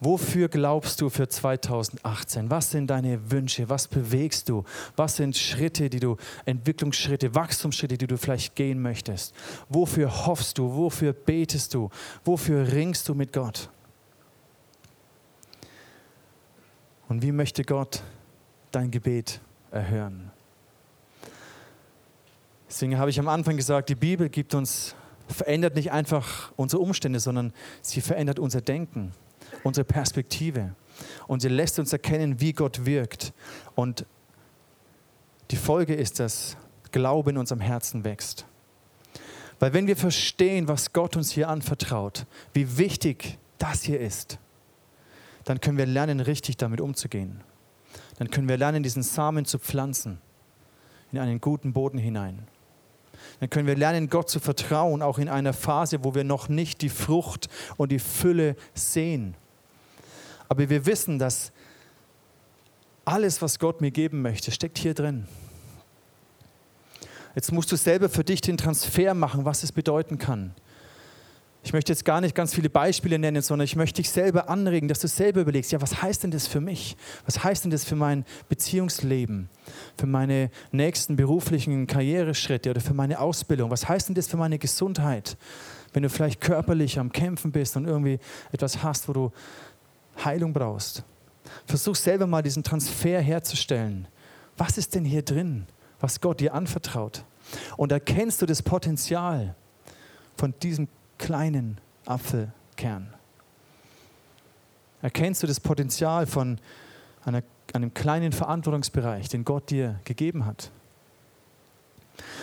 Wofür 0.00 0.48
glaubst 0.48 1.00
du 1.00 1.08
für 1.08 1.28
2018? 1.28 2.50
Was 2.50 2.70
sind 2.70 2.88
deine 2.88 3.30
Wünsche? 3.30 3.68
Was 3.68 3.86
bewegst 3.88 4.48
du? 4.48 4.64
Was 4.96 5.16
sind 5.16 5.36
Schritte, 5.36 5.88
die 5.88 6.00
du, 6.00 6.16
Entwicklungsschritte, 6.44 7.34
Wachstumsschritte, 7.34 7.96
die 7.96 8.06
du 8.06 8.18
vielleicht 8.18 8.54
gehen 8.54 8.82
möchtest? 8.82 9.34
Wofür 9.68 10.26
hoffst 10.26 10.58
du? 10.58 10.74
Wofür 10.74 11.12
betest 11.12 11.74
du? 11.74 11.90
Wofür 12.24 12.72
ringst 12.72 13.08
du 13.08 13.14
mit 13.14 13.32
Gott? 13.32 13.70
Und 17.08 17.22
wie 17.22 17.32
möchte 17.32 17.64
Gott 17.64 18.02
dein 18.72 18.90
Gebet 18.90 19.40
erhören? 19.70 20.30
Deswegen 22.68 22.98
habe 22.98 23.10
ich 23.10 23.20
am 23.20 23.28
Anfang 23.28 23.56
gesagt, 23.56 23.88
die 23.88 23.94
Bibel 23.94 24.28
gibt 24.28 24.52
uns, 24.54 24.96
verändert 25.28 25.76
nicht 25.76 25.92
einfach 25.92 26.50
unsere 26.56 26.82
Umstände, 26.82 27.20
sondern 27.20 27.52
sie 27.80 28.00
verändert 28.00 28.40
unser 28.40 28.60
Denken 28.60 29.12
unsere 29.64 29.84
Perspektive. 29.84 30.76
Und 31.26 31.40
sie 31.40 31.48
lässt 31.48 31.80
uns 31.80 31.92
erkennen, 31.92 32.40
wie 32.40 32.52
Gott 32.52 32.86
wirkt. 32.86 33.32
Und 33.74 34.06
die 35.50 35.56
Folge 35.56 35.94
ist, 35.94 36.20
dass 36.20 36.56
Glaube 36.92 37.30
in 37.30 37.38
unserem 37.38 37.60
Herzen 37.60 38.04
wächst. 38.04 38.46
Weil 39.58 39.72
wenn 39.72 39.86
wir 39.86 39.96
verstehen, 39.96 40.68
was 40.68 40.92
Gott 40.92 41.16
uns 41.16 41.32
hier 41.32 41.48
anvertraut, 41.48 42.26
wie 42.52 42.78
wichtig 42.78 43.38
das 43.58 43.82
hier 43.82 44.00
ist, 44.00 44.38
dann 45.44 45.60
können 45.60 45.78
wir 45.78 45.86
lernen, 45.86 46.20
richtig 46.20 46.56
damit 46.56 46.80
umzugehen. 46.80 47.40
Dann 48.18 48.30
können 48.30 48.48
wir 48.48 48.56
lernen, 48.56 48.82
diesen 48.82 49.02
Samen 49.02 49.44
zu 49.44 49.58
pflanzen 49.58 50.18
in 51.12 51.18
einen 51.18 51.40
guten 51.40 51.72
Boden 51.72 51.98
hinein. 51.98 52.46
Dann 53.40 53.50
können 53.50 53.66
wir 53.66 53.76
lernen, 53.76 54.08
Gott 54.08 54.28
zu 54.28 54.40
vertrauen, 54.40 55.02
auch 55.02 55.18
in 55.18 55.28
einer 55.28 55.52
Phase, 55.52 56.02
wo 56.04 56.14
wir 56.14 56.24
noch 56.24 56.48
nicht 56.48 56.82
die 56.82 56.88
Frucht 56.88 57.48
und 57.76 57.92
die 57.92 57.98
Fülle 57.98 58.56
sehen. 58.74 59.36
Aber 60.54 60.70
wir 60.70 60.86
wissen, 60.86 61.18
dass 61.18 61.50
alles, 63.04 63.42
was 63.42 63.58
Gott 63.58 63.80
mir 63.80 63.90
geben 63.90 64.22
möchte, 64.22 64.52
steckt 64.52 64.78
hier 64.78 64.94
drin. 64.94 65.26
Jetzt 67.34 67.50
musst 67.50 67.72
du 67.72 67.76
selber 67.76 68.08
für 68.08 68.22
dich 68.22 68.40
den 68.40 68.56
Transfer 68.56 69.14
machen, 69.14 69.44
was 69.44 69.64
es 69.64 69.72
bedeuten 69.72 70.16
kann. 70.16 70.54
Ich 71.64 71.72
möchte 71.72 71.92
jetzt 71.92 72.04
gar 72.04 72.20
nicht 72.20 72.36
ganz 72.36 72.54
viele 72.54 72.70
Beispiele 72.70 73.18
nennen, 73.18 73.42
sondern 73.42 73.64
ich 73.64 73.74
möchte 73.74 74.00
dich 74.00 74.10
selber 74.10 74.48
anregen, 74.48 74.86
dass 74.86 75.00
du 75.00 75.08
selber 75.08 75.40
überlegst, 75.40 75.72
ja, 75.72 75.80
was 75.80 76.00
heißt 76.02 76.22
denn 76.22 76.30
das 76.30 76.46
für 76.46 76.60
mich? 76.60 76.96
Was 77.24 77.42
heißt 77.42 77.64
denn 77.64 77.72
das 77.72 77.84
für 77.84 77.96
mein 77.96 78.24
Beziehungsleben? 78.48 79.48
Für 79.98 80.06
meine 80.06 80.52
nächsten 80.70 81.16
beruflichen 81.16 81.88
Karriereschritte 81.88 82.70
oder 82.70 82.80
für 82.80 82.94
meine 82.94 83.18
Ausbildung? 83.18 83.72
Was 83.72 83.88
heißt 83.88 84.08
denn 84.08 84.14
das 84.14 84.28
für 84.28 84.36
meine 84.36 84.60
Gesundheit? 84.60 85.36
Wenn 85.92 86.04
du 86.04 86.10
vielleicht 86.10 86.40
körperlich 86.40 87.00
am 87.00 87.10
Kämpfen 87.10 87.50
bist 87.50 87.76
und 87.76 87.86
irgendwie 87.86 88.20
etwas 88.52 88.84
hast, 88.84 89.08
wo 89.08 89.12
du 89.12 89.32
Heilung 90.22 90.52
brauchst. 90.52 91.02
Versuch 91.66 91.96
selber 91.96 92.26
mal 92.26 92.42
diesen 92.42 92.62
Transfer 92.62 93.20
herzustellen. 93.20 94.08
Was 94.56 94.78
ist 94.78 94.94
denn 94.94 95.04
hier 95.04 95.22
drin, 95.22 95.66
was 96.00 96.20
Gott 96.20 96.40
dir 96.40 96.54
anvertraut? 96.54 97.24
Und 97.76 97.92
erkennst 97.92 98.40
du 98.42 98.46
das 98.46 98.62
Potenzial 98.62 99.54
von 100.36 100.54
diesem 100.62 100.88
kleinen 101.18 101.78
Apfelkern? 102.06 103.12
Erkennst 105.02 105.42
du 105.42 105.46
das 105.46 105.60
Potenzial 105.60 106.26
von 106.26 106.58
einer, 107.24 107.42
einem 107.72 107.92
kleinen 107.92 108.32
Verantwortungsbereich, 108.32 109.28
den 109.28 109.44
Gott 109.44 109.70
dir 109.70 110.00
gegeben 110.04 110.46
hat? 110.46 110.70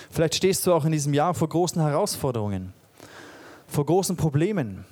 Vielleicht 0.10 0.36
stehst 0.36 0.68
du 0.68 0.74
auch 0.74 0.86
in 0.86 0.92
diesem 0.92 1.14
Jahr 1.14 1.34
vor 1.34 1.50
großen 1.50 1.82
Herausforderungen, 1.82 2.74
vor 3.68 3.86
großen 3.86 4.18
Problemen. 4.18 4.86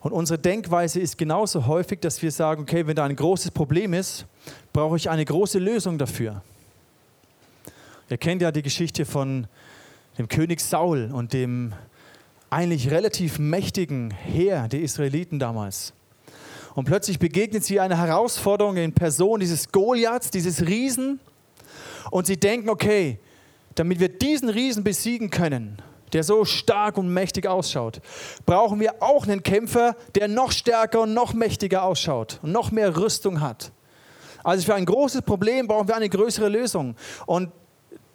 Und 0.00 0.12
unsere 0.12 0.38
Denkweise 0.38 0.98
ist 0.98 1.18
genauso 1.18 1.66
häufig, 1.66 2.00
dass 2.00 2.22
wir 2.22 2.32
sagen, 2.32 2.62
okay, 2.62 2.86
wenn 2.86 2.96
da 2.96 3.04
ein 3.04 3.16
großes 3.16 3.50
Problem 3.50 3.92
ist, 3.92 4.26
brauche 4.72 4.96
ich 4.96 5.10
eine 5.10 5.24
große 5.24 5.58
Lösung 5.58 5.98
dafür. 5.98 6.42
Ihr 8.08 8.16
kennt 8.16 8.40
ja 8.42 8.50
die 8.50 8.62
Geschichte 8.62 9.04
von 9.04 9.46
dem 10.18 10.26
König 10.28 10.60
Saul 10.60 11.10
und 11.12 11.34
dem 11.34 11.74
eigentlich 12.48 12.90
relativ 12.90 13.38
mächtigen 13.38 14.10
Heer 14.10 14.68
der 14.68 14.80
Israeliten 14.80 15.38
damals. 15.38 15.92
Und 16.74 16.86
plötzlich 16.86 17.18
begegnet 17.18 17.64
sie 17.64 17.78
einer 17.78 17.98
Herausforderung 17.98 18.76
in 18.76 18.92
Person 18.92 19.40
dieses 19.40 19.70
Goliaths, 19.70 20.30
dieses 20.30 20.66
Riesen. 20.66 21.20
Und 22.10 22.26
sie 22.26 22.38
denken, 22.38 22.70
okay, 22.70 23.18
damit 23.74 24.00
wir 24.00 24.08
diesen 24.08 24.48
Riesen 24.48 24.82
besiegen 24.82 25.30
können, 25.30 25.80
der 26.12 26.24
so 26.24 26.44
stark 26.44 26.98
und 26.98 27.12
mächtig 27.12 27.46
ausschaut, 27.46 28.00
brauchen 28.46 28.80
wir 28.80 29.02
auch 29.02 29.24
einen 29.24 29.42
Kämpfer, 29.42 29.96
der 30.14 30.28
noch 30.28 30.52
stärker 30.52 31.02
und 31.02 31.14
noch 31.14 31.34
mächtiger 31.34 31.82
ausschaut 31.82 32.40
und 32.42 32.52
noch 32.52 32.70
mehr 32.70 32.96
Rüstung 32.96 33.40
hat. 33.40 33.72
Also 34.42 34.64
für 34.64 34.74
ein 34.74 34.86
großes 34.86 35.22
Problem 35.22 35.66
brauchen 35.66 35.88
wir 35.88 35.96
eine 35.96 36.08
größere 36.08 36.48
Lösung. 36.48 36.96
Und 37.26 37.52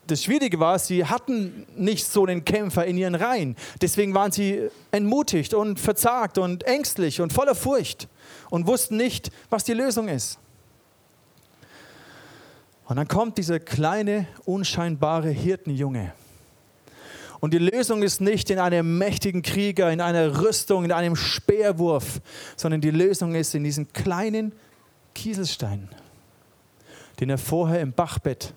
das 0.08 0.24
Schwierige 0.24 0.60
war, 0.60 0.78
sie 0.78 1.06
hatten 1.06 1.66
nicht 1.76 2.06
so 2.06 2.26
einen 2.26 2.46
Kämpfer 2.46 2.86
in 2.86 2.98
ihren 2.98 3.16
Reihen. 3.16 3.56
Deswegen 3.82 4.14
waren 4.14 4.32
sie 4.32 4.70
entmutigt 4.92 5.54
und 5.54 5.80
verzagt 5.80 6.38
und 6.38 6.64
ängstlich 6.64 7.22
und 7.22 7.34
voller 7.34 7.56
Furcht 7.56 8.08
und 8.50 8.68
wussten 8.68 8.98
nicht, 8.98 9.32
was 9.50 9.64
die 9.64 9.74
Lösung 9.74 10.08
ist. 10.08 10.40
Und 12.88 12.98
dann 12.98 13.08
kommt 13.08 13.40
dieser 13.40 13.60
kleine, 13.60 14.28
unscheinbare 14.46 15.30
Hirtenjunge 15.30 16.14
und 17.46 17.54
die 17.54 17.60
Lösung 17.60 18.02
ist 18.02 18.22
nicht 18.22 18.50
in 18.50 18.58
einem 18.58 18.98
mächtigen 18.98 19.44
Krieger, 19.44 19.92
in 19.92 20.02
einer 20.02 20.42
Rüstung, 20.42 20.84
in 20.84 20.92
einem 20.92 21.16
Speerwurf, 21.16 22.20
sondern 22.56 22.82
die 22.82 22.90
Lösung 22.90 23.36
ist 23.36 23.54
in 23.54 23.64
diesem 23.64 23.94
kleinen 23.94 24.52
Kieselstein, 25.14 25.90
den 27.20 27.30
er 27.30 27.38
vorher 27.38 27.82
im 27.82 27.94
Bachbett 27.94 28.56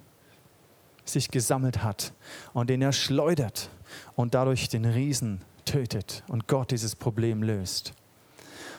sich 1.04 1.30
gesammelt 1.30 1.82
hat 1.82 2.14
und 2.54 2.70
den 2.70 2.80
er 2.80 2.92
schleudert 2.92 3.68
und 4.16 4.32
dadurch 4.32 4.70
den 4.70 4.86
Riesen 4.86 5.42
tötet 5.66 6.24
und 6.26 6.48
Gott 6.48 6.70
dieses 6.70 6.96
Problem 6.96 7.42
löst. 7.42 7.92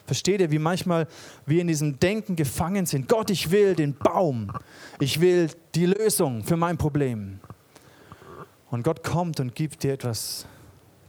Versteht 0.08 0.42
ihr, 0.42 0.50
wie 0.50 0.58
manchmal 0.58 1.08
wir 1.46 1.62
in 1.62 1.68
diesem 1.68 2.00
Denken 2.00 2.36
gefangen 2.36 2.88
sind? 2.88 3.08
Gott, 3.08 3.30
ich 3.30 3.52
will 3.52 3.76
den 3.76 3.94
Baum. 3.94 4.52
Ich 5.00 5.22
will 5.22 5.52
die 5.76 5.86
Lösung 5.86 6.44
für 6.44 6.58
mein 6.58 6.80
Problem. 6.80 7.40
Und 8.70 8.84
Gott 8.84 9.04
kommt 9.04 9.40
und 9.40 9.56
gibt 9.56 9.84
dir 9.84 9.94
etwas 9.94 10.46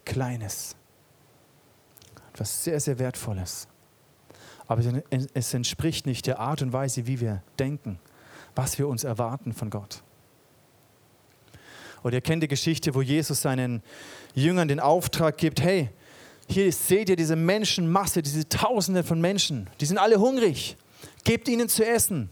Kleines, 0.04 0.76
etwas 2.32 2.64
sehr, 2.64 2.80
sehr 2.80 2.98
Wertvolles. 2.98 3.68
Aber 4.66 4.82
es 5.34 5.52
entspricht 5.52 6.06
nicht 6.06 6.26
der 6.26 6.38
Art 6.38 6.62
und 6.62 6.72
Weise, 6.72 7.06
wie 7.06 7.20
wir 7.20 7.42
denken, 7.58 7.98
was 8.54 8.78
wir 8.78 8.88
uns 8.88 9.04
erwarten 9.04 9.52
von 9.52 9.68
Gott. 9.68 10.02
Oder 12.02 12.14
ihr 12.14 12.20
kennt 12.20 12.42
die 12.42 12.48
Geschichte, 12.48 12.94
wo 12.94 13.02
Jesus 13.02 13.42
seinen 13.42 13.82
Jüngern 14.34 14.68
den 14.68 14.80
Auftrag 14.80 15.36
gibt, 15.36 15.60
hey, 15.60 15.90
hier 16.48 16.72
seht 16.72 17.08
ihr 17.08 17.16
diese 17.16 17.36
Menschenmasse, 17.36 18.22
diese 18.22 18.48
Tausende 18.48 19.04
von 19.04 19.20
Menschen, 19.20 19.68
die 19.80 19.86
sind 19.86 19.98
alle 19.98 20.18
hungrig, 20.18 20.76
gebt 21.24 21.48
ihnen 21.48 21.68
zu 21.68 21.86
essen. 21.86 22.30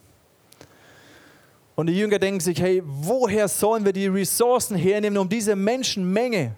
Und 1.78 1.86
die 1.86 1.96
Jünger 1.96 2.18
denken 2.18 2.40
sich, 2.40 2.60
hey, 2.60 2.82
woher 2.84 3.46
sollen 3.46 3.84
wir 3.84 3.92
die 3.92 4.08
Ressourcen 4.08 4.76
hernehmen, 4.76 5.16
um 5.16 5.28
diese 5.28 5.54
Menschenmenge 5.54 6.56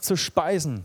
zu 0.00 0.16
speisen. 0.16 0.84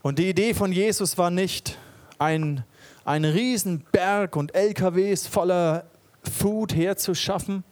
Und 0.00 0.18
die 0.18 0.30
Idee 0.30 0.54
von 0.54 0.72
Jesus 0.72 1.18
war 1.18 1.30
nicht, 1.30 1.76
ein, 2.18 2.64
ein 3.04 3.26
Riesenberg 3.26 4.34
und 4.34 4.54
LKWs 4.54 5.26
voller 5.26 5.84
Food 6.22 6.74
herzuschaffen, 6.74 7.62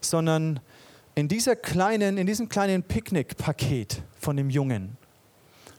sondern 0.00 0.60
in, 1.14 1.28
dieser 1.28 1.56
kleinen, 1.56 2.16
in 2.16 2.26
diesem 2.26 2.48
kleinen 2.48 2.84
Picknickpaket 2.84 4.00
von 4.18 4.34
dem 4.38 4.48
Jungen, 4.48 4.96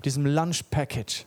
diesem 0.06 0.28
Lunch 0.28 0.62
Package, 0.70 1.26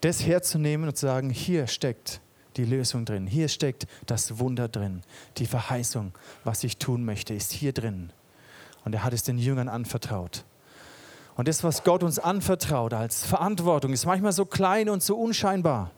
das 0.00 0.24
herzunehmen 0.24 0.88
und 0.88 0.96
zu 0.96 1.04
sagen, 1.04 1.28
hier 1.28 1.66
steckt 1.66 2.22
die 2.60 2.70
Lösung 2.70 3.04
drin, 3.04 3.26
hier 3.26 3.48
steckt 3.48 3.86
das 4.06 4.38
Wunder 4.38 4.68
drin, 4.68 5.02
die 5.38 5.46
Verheißung, 5.46 6.12
was 6.44 6.62
ich 6.62 6.76
tun 6.76 7.04
möchte, 7.04 7.32
ist 7.34 7.52
hier 7.52 7.72
drin. 7.72 8.12
Und 8.84 8.94
er 8.94 9.02
hat 9.02 9.12
es 9.12 9.22
den 9.22 9.38
Jüngern 9.38 9.68
anvertraut. 9.68 10.44
Und 11.36 11.48
das, 11.48 11.64
was 11.64 11.84
Gott 11.84 12.02
uns 12.02 12.18
anvertraut 12.18 12.92
als 12.92 13.24
Verantwortung, 13.24 13.92
ist 13.92 14.04
manchmal 14.04 14.32
so 14.32 14.44
klein 14.44 14.90
und 14.90 15.02
so 15.02 15.16
unscheinbar. 15.16 15.90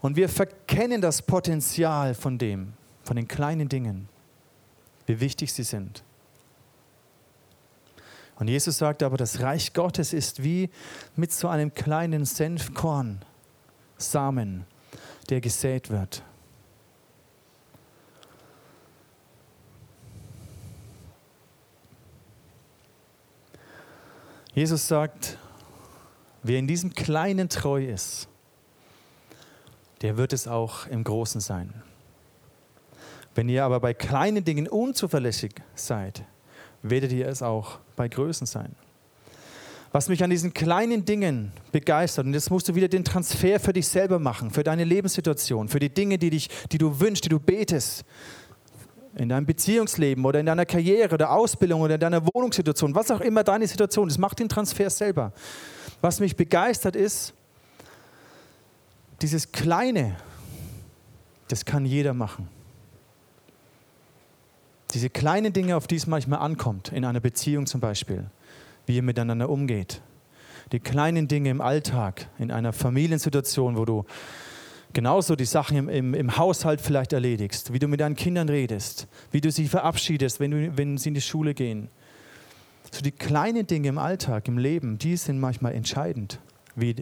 Und 0.00 0.16
wir 0.16 0.28
verkennen 0.28 1.00
das 1.00 1.22
Potenzial 1.22 2.14
von 2.14 2.38
dem, 2.38 2.72
von 3.02 3.16
den 3.16 3.28
kleinen 3.28 3.68
Dingen, 3.68 4.08
wie 5.06 5.20
wichtig 5.20 5.52
sie 5.52 5.64
sind. 5.64 6.02
Und 8.36 8.48
Jesus 8.48 8.78
sagt 8.78 9.02
aber, 9.02 9.16
das 9.16 9.40
Reich 9.40 9.74
Gottes 9.74 10.12
ist 10.12 10.42
wie 10.42 10.70
mit 11.14 11.32
so 11.32 11.48
einem 11.48 11.72
kleinen 11.74 12.24
Senfkorn, 12.24 13.22
Samen, 13.96 14.66
der 15.28 15.40
gesät 15.40 15.90
wird. 15.90 16.22
Jesus 24.54 24.86
sagt, 24.86 25.36
wer 26.44 26.58
in 26.58 26.68
diesem 26.68 26.94
Kleinen 26.94 27.48
treu 27.48 27.84
ist, 27.84 28.28
der 30.02 30.16
wird 30.16 30.32
es 30.32 30.46
auch 30.46 30.86
im 30.86 31.02
Großen 31.02 31.40
sein. 31.40 31.74
Wenn 33.34 33.48
ihr 33.48 33.64
aber 33.64 33.80
bei 33.80 33.94
kleinen 33.94 34.44
Dingen 34.44 34.68
unzuverlässig 34.68 35.54
seid, 35.74 36.22
werdet 36.82 37.10
ihr 37.10 37.26
es 37.26 37.42
auch 37.42 37.80
bei 37.96 38.06
Größen 38.06 38.46
sein. 38.46 38.76
Was 39.94 40.08
mich 40.08 40.24
an 40.24 40.30
diesen 40.30 40.52
kleinen 40.52 41.04
Dingen 41.04 41.52
begeistert, 41.70 42.26
und 42.26 42.34
jetzt 42.34 42.50
musst 42.50 42.68
du 42.68 42.74
wieder 42.74 42.88
den 42.88 43.04
Transfer 43.04 43.60
für 43.60 43.72
dich 43.72 43.86
selber 43.86 44.18
machen, 44.18 44.50
für 44.50 44.64
deine 44.64 44.82
Lebenssituation, 44.82 45.68
für 45.68 45.78
die 45.78 45.88
Dinge, 45.88 46.18
die, 46.18 46.30
dich, 46.30 46.50
die 46.72 46.78
du 46.78 46.98
wünschst, 46.98 47.24
die 47.24 47.28
du 47.28 47.38
betest, 47.38 48.04
in 49.14 49.28
deinem 49.28 49.46
Beziehungsleben 49.46 50.24
oder 50.24 50.40
in 50.40 50.46
deiner 50.46 50.66
Karriere 50.66 51.14
oder 51.14 51.30
Ausbildung 51.30 51.80
oder 51.80 51.94
in 51.94 52.00
deiner 52.00 52.26
Wohnungssituation, 52.26 52.92
was 52.92 53.12
auch 53.12 53.20
immer 53.20 53.44
deine 53.44 53.68
Situation 53.68 54.08
ist, 54.08 54.18
mach 54.18 54.34
den 54.34 54.48
Transfer 54.48 54.90
selber. 54.90 55.32
Was 56.00 56.18
mich 56.18 56.34
begeistert 56.34 56.96
ist, 56.96 57.32
dieses 59.22 59.52
Kleine, 59.52 60.16
das 61.46 61.64
kann 61.64 61.86
jeder 61.86 62.14
machen. 62.14 62.48
Diese 64.92 65.08
kleinen 65.08 65.52
Dinge, 65.52 65.76
auf 65.76 65.86
die 65.86 65.94
es 65.94 66.08
manchmal 66.08 66.40
ankommt, 66.40 66.90
in 66.90 67.04
einer 67.04 67.20
Beziehung 67.20 67.66
zum 67.66 67.80
Beispiel, 67.80 68.28
wie 68.86 68.96
ihr 68.96 69.02
miteinander 69.02 69.48
umgeht. 69.48 70.02
Die 70.72 70.80
kleinen 70.80 71.28
Dinge 71.28 71.50
im 71.50 71.60
Alltag, 71.60 72.28
in 72.38 72.50
einer 72.50 72.72
Familiensituation, 72.72 73.76
wo 73.76 73.84
du 73.84 74.04
genauso 74.94 75.36
die 75.36 75.44
Sachen 75.44 75.76
im, 75.76 75.88
im, 75.88 76.14
im, 76.14 76.36
Haushalt 76.36 76.80
vielleicht 76.80 77.12
erledigst, 77.12 77.72
wie 77.72 77.78
du 77.78 77.88
mit 77.88 78.00
deinen 78.00 78.16
Kindern 78.16 78.48
redest, 78.48 79.06
wie 79.30 79.40
du 79.40 79.50
sie 79.50 79.68
verabschiedest, 79.68 80.40
wenn, 80.40 80.50
du, 80.50 80.76
wenn 80.76 80.96
sie 80.96 81.08
in 81.10 81.14
die 81.14 81.20
Schule 81.20 81.52
gehen. 81.52 81.88
So 82.90 83.02
die 83.02 83.12
kleinen 83.12 83.66
Dinge 83.66 83.88
im 83.88 83.98
Alltag, 83.98 84.48
im 84.48 84.56
Leben, 84.56 84.98
die 84.98 85.16
sind 85.16 85.38
manchmal 85.38 85.74
entscheidend, 85.74 86.38
wie, 86.76 86.94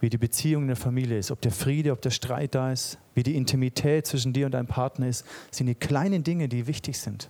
wie 0.00 0.08
die 0.08 0.18
Beziehung 0.18 0.62
in 0.62 0.68
der 0.68 0.76
Familie 0.76 1.18
ist, 1.18 1.30
ob 1.30 1.40
der 1.40 1.52
Friede, 1.52 1.92
ob 1.92 2.00
der 2.00 2.10
Streit 2.10 2.54
da 2.54 2.72
ist, 2.72 2.98
wie 3.14 3.22
die 3.22 3.34
Intimität 3.34 4.06
zwischen 4.06 4.32
dir 4.32 4.46
und 4.46 4.52
deinem 4.52 4.68
Partner 4.68 5.08
ist, 5.08 5.26
sind 5.50 5.66
die 5.66 5.74
kleinen 5.74 6.22
Dinge, 6.22 6.48
die 6.48 6.66
wichtig 6.66 6.98
sind. 6.98 7.28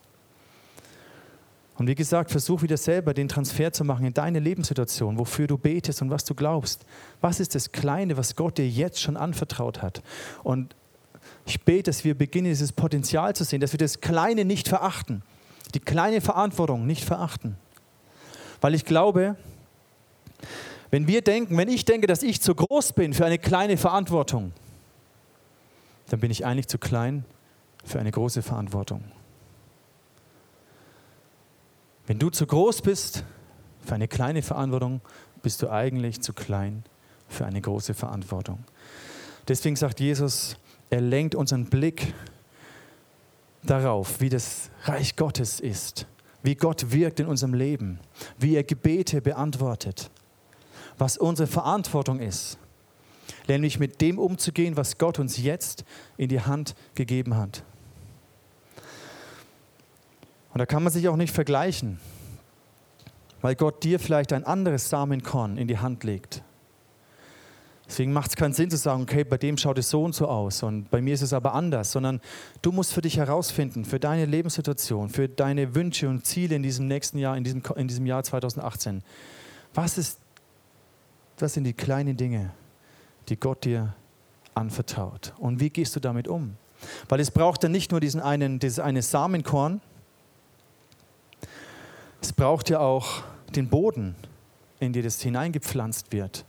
Und 1.79 1.89
wie 1.89 1.95
gesagt, 1.95 2.31
versuch 2.31 2.63
wieder 2.63 2.77
selber 2.77 3.13
den 3.13 3.29
Transfer 3.29 3.73
zu 3.73 3.85
machen 3.85 4.07
in 4.07 4.15
deine 4.15 4.39
Lebenssituation, 4.39 5.19
wofür 5.19 5.47
du 5.47 5.59
betest 5.59 6.01
und 6.01 6.11
was 6.11 6.25
du 6.25 6.35
glaubst. 6.35 6.87
Was 7.21 7.39
ist 7.39 7.55
das 7.55 7.73
Kleine, 7.73 8.17
was 8.17 8.35
Gott 8.35 8.57
dir 8.59 8.69
jetzt 8.69 9.01
schon 9.01 9.17
anvertraut 9.17 9.83
hat? 9.83 10.03
Und 10.43 10.75
ich 11.45 11.63
bete, 11.63 11.91
dass 11.91 12.05
wir 12.05 12.17
beginnen, 12.17 12.49
dieses 12.49 12.73
Potenzial 12.73 13.37
zu 13.37 13.45
sehen, 13.45 13.61
dass 13.61 13.73
wir 13.73 13.79
das 13.79 14.01
Kleine 14.01 14.45
nicht 14.45 14.69
verachten, 14.69 15.23
die 15.75 15.81
kleine 15.81 16.21
Verantwortung 16.21 16.87
nicht 16.87 17.05
verachten. 17.05 17.57
Weil 18.61 18.75
ich 18.75 18.85
glaube, 18.85 19.37
wenn 20.91 21.07
wir 21.07 21.21
denken, 21.21 21.57
wenn 21.59 21.69
ich 21.69 21.85
denke, 21.85 22.07
dass 22.07 22.23
ich 22.23 22.41
zu 22.41 22.55
groß 22.55 22.95
bin 22.95 23.13
für 23.13 23.27
eine 23.27 23.39
kleine 23.39 23.77
Verantwortung, 23.77 24.53
dann 26.09 26.21
bin 26.21 26.31
ich 26.31 26.47
eigentlich 26.47 26.69
zu 26.69 26.79
klein 26.79 27.25
für 27.85 27.99
eine 28.01 28.11
große 28.11 28.43
Verantwortung. 28.43 29.05
Wenn 32.07 32.19
du 32.19 32.31
zu 32.31 32.47
groß 32.47 32.83
bist 32.83 33.25
für 33.85 33.95
eine 33.95 34.09
kleine 34.09 34.43
Verantwortung, 34.43 35.01
bist 35.43 35.63
du 35.63 35.71
eigentlich 35.71 36.21
zu 36.21 36.33
klein 36.33 36.85
für 37.29 37.47
eine 37.47 37.61
große 37.61 37.95
Verantwortung. 37.95 38.65
Deswegen 39.49 39.77
sagt 39.77 40.01
Jesus, 40.01 40.57
er 40.91 41.01
lenkt 41.01 41.35
unseren 41.35 41.67
Blick 41.67 42.15
darauf, 43.65 44.21
wie 44.21 44.29
das 44.29 44.71
Reich 44.85 45.17
Gottes 45.17 45.59
ist, 45.59 46.07
wie 46.43 46.55
Gott 46.55 46.93
wirkt 46.93 47.19
in 47.19 47.27
unserem 47.27 47.55
Leben, 47.55 47.99
wie 48.39 48.55
er 48.55 48.63
Gebete 48.63 49.21
beantwortet, 49.21 50.11
was 50.99 51.19
unsere 51.19 51.49
Verantwortung 51.49 52.21
ist, 52.21 52.59
nämlich 53.49 53.81
mit 53.81 54.01
dem 54.01 54.21
umzugehen, 54.21 54.77
was 54.77 54.99
Gott 54.99 55.19
uns 55.19 55.39
jetzt 55.39 55.85
in 56.17 56.29
die 56.29 56.41
Hand 56.41 56.77
gegeben 56.95 57.37
hat. 57.37 57.65
Und 60.57 60.61
da 60.61 60.65
kann 60.65 60.83
man 60.83 60.91
sich 60.91 61.07
auch 61.07 61.17
nicht 61.17 61.35
vergleichen, 61.35 62.01
weil 63.43 63.57
Gott 63.57 63.85
dir 63.85 64.01
vielleicht 64.01 64.33
ein 64.33 64.43
anderes 64.43 64.89
Samenkorn 64.89 65.59
in 65.59 65.69
die 65.69 65.77
Hand 65.77 66.03
legt. 66.03 66.43
Deswegen 67.87 68.15
macht 68.15 68.31
es 68.31 68.37
keinen 68.37 68.55
Sinn 68.55 68.71
zu 68.71 68.79
sagen, 68.79 69.03
okay, 69.03 69.23
bei 69.23 69.37
dem 69.37 69.59
schaut 69.59 69.77
es 69.77 69.91
so 69.91 70.03
und 70.03 70.15
so 70.15 70.27
aus 70.27 70.63
und 70.63 70.91
bei 70.91 71.03
mir 71.03 71.13
ist 71.13 71.21
es 71.21 71.35
aber 71.35 71.53
anders, 71.53 71.93
sondern 71.93 72.23
du 72.63 72.73
musst 72.73 72.95
für 72.95 73.03
dich 73.03 73.19
herausfinden, 73.19 73.85
für 73.85 74.01
deine 74.01 74.25
Lebenssituation, 74.25 75.11
für 75.11 75.29
deine 75.29 75.75
Wünsche 75.75 76.09
und 76.09 76.25
Ziele 76.25 76.57
in 76.57 76.63
diesem 76.63 76.89
nächsten 76.89 77.19
Jahr, 77.19 77.37
in 77.37 77.45
diesem, 77.45 77.63
in 77.77 77.87
diesem 77.87 78.07
Jahr 78.07 78.23
2018. 78.23 79.03
Was, 79.75 79.99
ist, 79.99 80.19
was 81.39 81.53
sind 81.53 81.65
die 81.65 81.75
kleinen 81.75 82.17
Dinge, 82.17 82.55
die 83.29 83.39
Gott 83.39 83.67
dir 83.67 83.95
anvertraut? 84.55 85.35
Und 85.37 85.61
wie 85.61 85.69
gehst 85.69 85.95
du 85.97 86.01
damit 86.01 86.29
um? 86.29 86.57
Weil 87.11 87.21
es 87.21 87.31
braucht 87.31 87.63
dann 87.63 87.73
nicht 87.73 87.91
nur 87.91 88.01
diesen 88.01 88.23
einen, 88.23 88.59
dieses 88.59 88.79
eine 88.79 89.03
Samenkorn, 89.03 89.83
es 92.27 92.33
braucht 92.33 92.71
ja 92.71 92.81
auch 92.81 93.23
den 93.55 93.69
Boden, 93.69 94.17
in 94.81 94.93
den 94.93 95.05
das 95.05 95.21
hineingepflanzt 95.21 96.11
wird. 96.11 96.45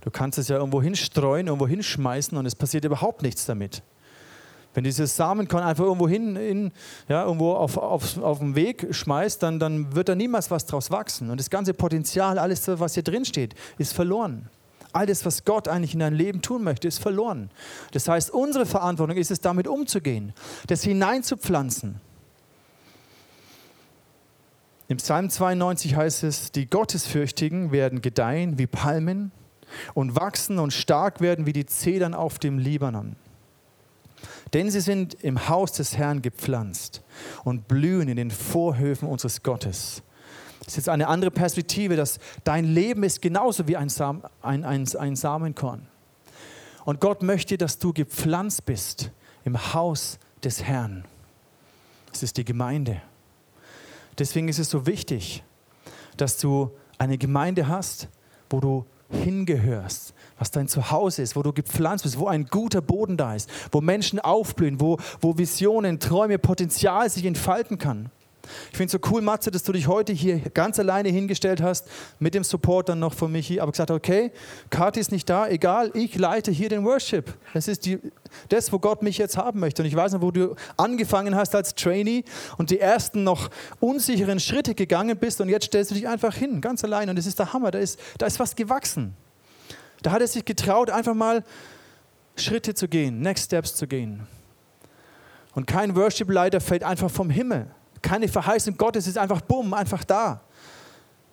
Du 0.00 0.10
kannst 0.10 0.38
es 0.38 0.48
ja 0.48 0.56
irgendwo 0.56 0.82
hinstreuen, 0.82 1.46
irgendwo 1.46 1.68
hinschmeißen 1.68 2.36
und 2.36 2.46
es 2.46 2.56
passiert 2.56 2.84
überhaupt 2.84 3.22
nichts 3.22 3.46
damit. 3.46 3.84
Wenn 4.74 4.82
dieses 4.82 5.14
Samenkorn 5.14 5.62
einfach 5.62 5.84
irgendwo 5.84 6.08
hin, 6.08 6.34
in, 6.34 6.72
ja, 7.08 7.22
irgendwo 7.22 7.52
auf, 7.52 7.76
auf, 7.78 8.18
auf 8.18 8.40
den 8.40 8.56
Weg 8.56 8.88
schmeißt, 8.90 9.40
dann, 9.40 9.60
dann 9.60 9.94
wird 9.94 10.08
da 10.08 10.16
niemals 10.16 10.50
was 10.50 10.66
draus 10.66 10.90
wachsen. 10.90 11.30
Und 11.30 11.38
das 11.38 11.48
ganze 11.48 11.74
Potenzial, 11.74 12.36
alles, 12.36 12.66
was 12.66 12.94
hier 12.94 13.04
drin 13.04 13.24
steht, 13.24 13.54
ist 13.78 13.94
verloren. 13.94 14.48
Alles, 14.92 15.24
was 15.24 15.44
Gott 15.44 15.68
eigentlich 15.68 15.94
in 15.94 16.00
deinem 16.00 16.16
Leben 16.16 16.42
tun 16.42 16.64
möchte, 16.64 16.88
ist 16.88 16.98
verloren. 16.98 17.50
Das 17.92 18.08
heißt, 18.08 18.32
unsere 18.32 18.66
Verantwortung 18.66 19.16
ist 19.16 19.30
es, 19.30 19.40
damit 19.40 19.68
umzugehen, 19.68 20.32
das 20.66 20.82
hineinzupflanzen. 20.82 22.00
Im 24.86 24.98
Psalm 24.98 25.30
92 25.30 25.96
heißt 25.96 26.24
es, 26.24 26.52
die 26.52 26.68
Gottesfürchtigen 26.68 27.72
werden 27.72 28.02
gedeihen 28.02 28.58
wie 28.58 28.66
Palmen 28.66 29.32
und 29.94 30.14
wachsen 30.14 30.58
und 30.58 30.72
stark 30.72 31.20
werden 31.22 31.46
wie 31.46 31.54
die 31.54 31.64
Zedern 31.64 32.14
auf 32.14 32.38
dem 32.38 32.58
Libanon. 32.58 33.16
Denn 34.52 34.70
sie 34.70 34.80
sind 34.80 35.14
im 35.14 35.48
Haus 35.48 35.72
des 35.72 35.96
Herrn 35.96 36.20
gepflanzt 36.20 37.02
und 37.44 37.66
blühen 37.66 38.08
in 38.08 38.16
den 38.16 38.30
Vorhöfen 38.30 39.08
unseres 39.08 39.42
Gottes. 39.42 40.02
Das 40.60 40.68
ist 40.68 40.76
jetzt 40.76 40.88
eine 40.88 41.08
andere 41.08 41.30
Perspektive, 41.30 41.96
dass 41.96 42.18
dein 42.44 42.64
Leben 42.64 43.02
ist 43.04 43.20
genauso 43.20 43.66
wie 43.66 43.76
ein, 43.76 43.88
Sam, 43.88 44.22
ein, 44.42 44.64
ein, 44.64 44.86
ein 44.96 45.16
Samenkorn. 45.16 45.86
Und 46.84 47.00
Gott 47.00 47.22
möchte, 47.22 47.56
dass 47.56 47.78
du 47.78 47.92
gepflanzt 47.92 48.66
bist 48.66 49.10
im 49.44 49.74
Haus 49.74 50.18
des 50.42 50.62
Herrn. 50.62 51.04
Das 52.12 52.22
ist 52.22 52.36
die 52.36 52.44
Gemeinde. 52.44 53.00
Deswegen 54.18 54.48
ist 54.48 54.58
es 54.58 54.70
so 54.70 54.86
wichtig, 54.86 55.42
dass 56.16 56.38
du 56.38 56.70
eine 56.98 57.18
Gemeinde 57.18 57.68
hast, 57.68 58.08
wo 58.48 58.60
du 58.60 58.86
hingehörst, 59.10 60.14
was 60.38 60.50
dein 60.50 60.68
Zuhause 60.68 61.22
ist, 61.22 61.36
wo 61.36 61.42
du 61.42 61.52
gepflanzt 61.52 62.04
bist, 62.04 62.18
wo 62.18 62.26
ein 62.26 62.46
guter 62.46 62.80
Boden 62.80 63.16
da 63.16 63.34
ist, 63.34 63.48
wo 63.72 63.80
Menschen 63.80 64.20
aufblühen, 64.20 64.80
wo, 64.80 64.98
wo 65.20 65.38
Visionen, 65.38 66.00
Träume, 66.00 66.38
Potenzial 66.38 67.08
sich 67.10 67.24
entfalten 67.24 67.78
kann. 67.78 68.10
Ich 68.70 68.76
finde 68.76 68.86
es 68.86 68.92
so 68.92 69.10
cool, 69.10 69.22
Matze, 69.22 69.50
dass 69.50 69.62
du 69.62 69.72
dich 69.72 69.86
heute 69.86 70.12
hier 70.12 70.38
ganz 70.38 70.78
alleine 70.78 71.08
hingestellt 71.08 71.62
hast, 71.62 71.86
mit 72.18 72.34
dem 72.34 72.44
Support 72.44 72.88
dann 72.88 72.98
noch 72.98 73.14
von 73.14 73.30
Michi, 73.30 73.60
aber 73.60 73.72
gesagt, 73.72 73.90
okay, 73.90 74.32
Kathi 74.70 75.00
ist 75.00 75.12
nicht 75.12 75.28
da, 75.28 75.48
egal, 75.48 75.90
ich 75.94 76.16
leite 76.16 76.50
hier 76.50 76.68
den 76.68 76.84
Worship. 76.84 77.34
Das 77.52 77.68
ist 77.68 77.86
die, 77.86 77.98
das, 78.48 78.72
wo 78.72 78.78
Gott 78.78 79.02
mich 79.02 79.18
jetzt 79.18 79.36
haben 79.36 79.60
möchte. 79.60 79.82
Und 79.82 79.88
ich 79.88 79.96
weiß 79.96 80.12
noch, 80.12 80.22
wo 80.22 80.30
du 80.30 80.54
angefangen 80.76 81.34
hast 81.34 81.54
als 81.54 81.74
Trainee 81.74 82.24
und 82.58 82.70
die 82.70 82.80
ersten 82.80 83.24
noch 83.24 83.50
unsicheren 83.80 84.40
Schritte 84.40 84.74
gegangen 84.74 85.16
bist 85.16 85.40
und 85.40 85.48
jetzt 85.48 85.66
stellst 85.66 85.90
du 85.90 85.94
dich 85.94 86.08
einfach 86.08 86.34
hin, 86.34 86.60
ganz 86.60 86.84
alleine. 86.84 87.10
Und 87.10 87.16
das 87.16 87.26
ist 87.26 87.38
der 87.38 87.52
Hammer, 87.52 87.70
da 87.70 87.78
ist, 87.78 87.98
da 88.18 88.26
ist 88.26 88.40
was 88.40 88.56
gewachsen. 88.56 89.14
Da 90.02 90.12
hat 90.12 90.20
er 90.20 90.28
sich 90.28 90.44
getraut, 90.44 90.90
einfach 90.90 91.14
mal 91.14 91.44
Schritte 92.36 92.74
zu 92.74 92.88
gehen, 92.88 93.20
Next 93.20 93.46
Steps 93.46 93.74
zu 93.74 93.86
gehen. 93.86 94.26
Und 95.54 95.66
kein 95.66 95.94
Worship-Leiter 95.94 96.60
fällt 96.60 96.82
einfach 96.82 97.10
vom 97.10 97.30
Himmel. 97.30 97.68
Keine 98.04 98.28
Verheißung 98.28 98.76
Gottes 98.76 99.06
ist 99.06 99.16
einfach 99.16 99.40
bumm, 99.40 99.72
einfach 99.72 100.04
da. 100.04 100.42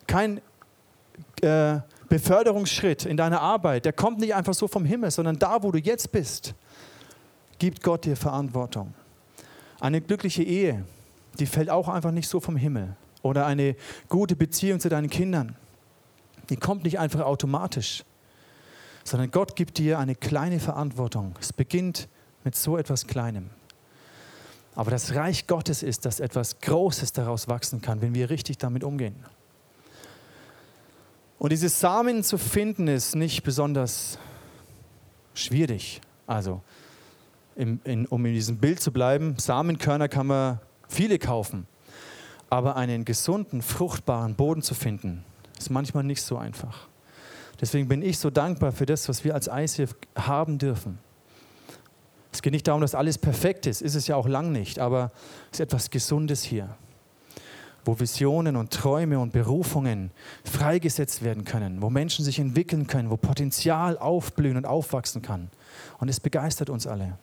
Kein 0.08 0.40
äh, 1.42 1.80
Beförderungsschritt 2.08 3.06
in 3.06 3.18
deiner 3.18 3.42
Arbeit, 3.42 3.84
der 3.84 3.92
kommt 3.92 4.20
nicht 4.20 4.34
einfach 4.34 4.54
so 4.54 4.70
vom 4.70 4.86
Himmel, 4.86 5.12
sondern 5.12 5.38
da, 5.38 5.62
wo 5.64 5.72
du 5.72 5.80
jetzt 5.80 6.14
bist, 6.14 6.56
gibt 7.60 7.84
Gott 7.84 8.06
dir 8.06 8.16
Verantwortung. 8.16 8.94
Eine 9.82 10.00
glückliche 10.00 10.44
Ehe, 10.44 10.86
die 11.40 11.46
fällt 11.46 11.70
auch 11.70 11.90
einfach 11.90 12.12
nicht 12.12 12.30
so 12.30 12.40
vom 12.40 12.56
Himmel. 12.56 12.96
Oder 13.22 13.46
eine 13.46 13.76
gute 14.08 14.38
Beziehung 14.38 14.80
zu 14.80 14.88
deinen 14.88 15.10
Kindern, 15.10 15.58
die 16.50 16.56
kommt 16.56 16.86
nicht 16.86 17.00
einfach 17.00 17.20
automatisch, 17.20 18.06
sondern 19.04 19.30
Gott 19.30 19.58
gibt 19.58 19.78
dir 19.78 20.00
eine 20.00 20.16
kleine 20.16 20.62
Verantwortung. 20.62 21.36
Es 21.42 21.52
beginnt 21.52 22.08
mit 22.46 22.56
so 22.56 22.78
etwas 22.78 23.08
Kleinem. 23.08 23.50
Aber 24.76 24.92
das 24.92 25.16
Reich 25.16 25.48
Gottes 25.48 25.84
ist, 25.84 26.06
dass 26.06 26.20
etwas 26.20 26.60
Großes 26.62 27.12
daraus 27.12 27.48
wachsen 27.48 27.82
kann, 27.82 28.02
wenn 28.02 28.16
wir 28.16 28.30
richtig 28.30 28.58
damit 28.58 28.84
umgehen. 28.84 29.16
Und 31.40 31.52
diese 31.52 31.70
Samen 31.70 32.24
zu 32.24 32.38
finden 32.38 32.88
ist 32.88 33.16
nicht 33.16 33.44
besonders 33.44 34.18
schwierig. 35.34 36.02
Also, 36.28 36.62
in, 37.56 37.82
in, 37.84 38.06
um 38.06 38.26
in 38.26 38.34
diesem 38.34 38.58
Bild 38.58 38.80
zu 38.80 38.92
bleiben, 38.92 39.38
Samenkörner 39.38 40.08
kann 40.08 40.28
man 40.28 40.60
viele 40.88 41.20
kaufen. 41.20 41.68
Aber 42.50 42.76
einen 42.76 43.06
gesunden, 43.06 43.62
fruchtbaren 43.62 44.36
Boden 44.36 44.62
zu 44.62 44.76
finden, 44.76 45.24
ist 45.58 45.70
manchmal 45.70 46.04
nicht 46.04 46.22
so 46.22 46.38
einfach. 46.38 46.88
Deswegen 47.60 47.88
bin 47.88 48.02
ich 48.02 48.20
so 48.20 48.30
dankbar 48.30 48.72
für 48.72 48.86
das, 48.86 49.08
was 49.10 49.24
wir 49.24 49.34
als 49.34 49.48
ICF 49.48 49.96
haben 50.16 50.58
dürfen. 50.58 51.00
Es 52.32 52.42
geht 52.42 52.54
nicht 52.54 52.68
darum, 52.68 52.82
dass 52.82 52.96
alles 52.96 53.18
perfekt 53.18 53.66
ist, 53.66 53.82
ist 53.82 53.96
es 53.96 54.08
ja 54.08 54.16
auch 54.16 54.28
lang 54.28 54.52
nicht, 54.52 54.80
aber 54.80 55.12
es 55.52 55.60
ist 55.60 55.66
etwas 55.66 55.90
Gesundes 55.90 56.44
hier, 56.44 56.70
wo 57.84 58.00
Visionen 58.00 58.56
und 58.56 58.72
Träume 58.72 59.20
und 59.20 59.34
Berufungen 59.34 60.12
freigesetzt 60.44 61.24
werden 61.24 61.44
können, 61.44 61.82
wo 61.82 61.90
Menschen 61.90 62.24
sich 62.24 62.40
entwickeln 62.40 62.88
können, 62.88 63.10
wo 63.10 63.18
Potenzial 63.18 63.98
aufblühen 63.98 64.58
und 64.58 64.66
aufwachsen 64.66 65.22
kann. 65.22 65.50
Und 66.00 66.10
es 66.10 66.20
begeistert 66.20 66.70
uns 66.70 66.88
alle. 66.88 67.18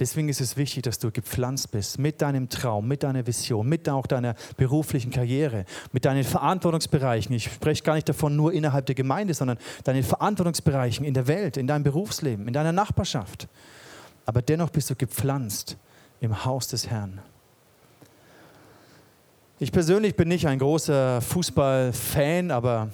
Deswegen 0.00 0.30
ist 0.30 0.40
es 0.40 0.56
wichtig, 0.56 0.84
dass 0.84 0.98
du 0.98 1.10
gepflanzt 1.10 1.70
bist 1.72 1.98
mit 1.98 2.22
deinem 2.22 2.48
Traum, 2.48 2.88
mit 2.88 3.02
deiner 3.02 3.26
Vision, 3.26 3.68
mit 3.68 3.86
auch 3.86 4.06
deiner 4.06 4.34
beruflichen 4.56 5.10
Karriere, 5.10 5.66
mit 5.92 6.06
deinen 6.06 6.24
Verantwortungsbereichen. 6.24 7.34
Ich 7.34 7.52
spreche 7.52 7.82
gar 7.82 7.96
nicht 7.96 8.08
davon 8.08 8.34
nur 8.34 8.54
innerhalb 8.54 8.86
der 8.86 8.94
Gemeinde, 8.94 9.34
sondern 9.34 9.58
deinen 9.84 10.02
Verantwortungsbereichen 10.02 11.04
in 11.04 11.12
der 11.12 11.26
Welt, 11.26 11.58
in 11.58 11.66
deinem 11.66 11.82
Berufsleben, 11.82 12.48
in 12.48 12.54
deiner 12.54 12.72
Nachbarschaft. 12.72 13.46
Aber 14.24 14.40
dennoch 14.40 14.70
bist 14.70 14.88
du 14.88 14.96
gepflanzt 14.96 15.76
im 16.22 16.46
Haus 16.46 16.68
des 16.68 16.88
Herrn. 16.88 17.20
Ich 19.58 19.70
persönlich 19.70 20.16
bin 20.16 20.28
nicht 20.28 20.46
ein 20.46 20.58
großer 20.58 21.20
Fußballfan, 21.20 22.50
aber 22.50 22.88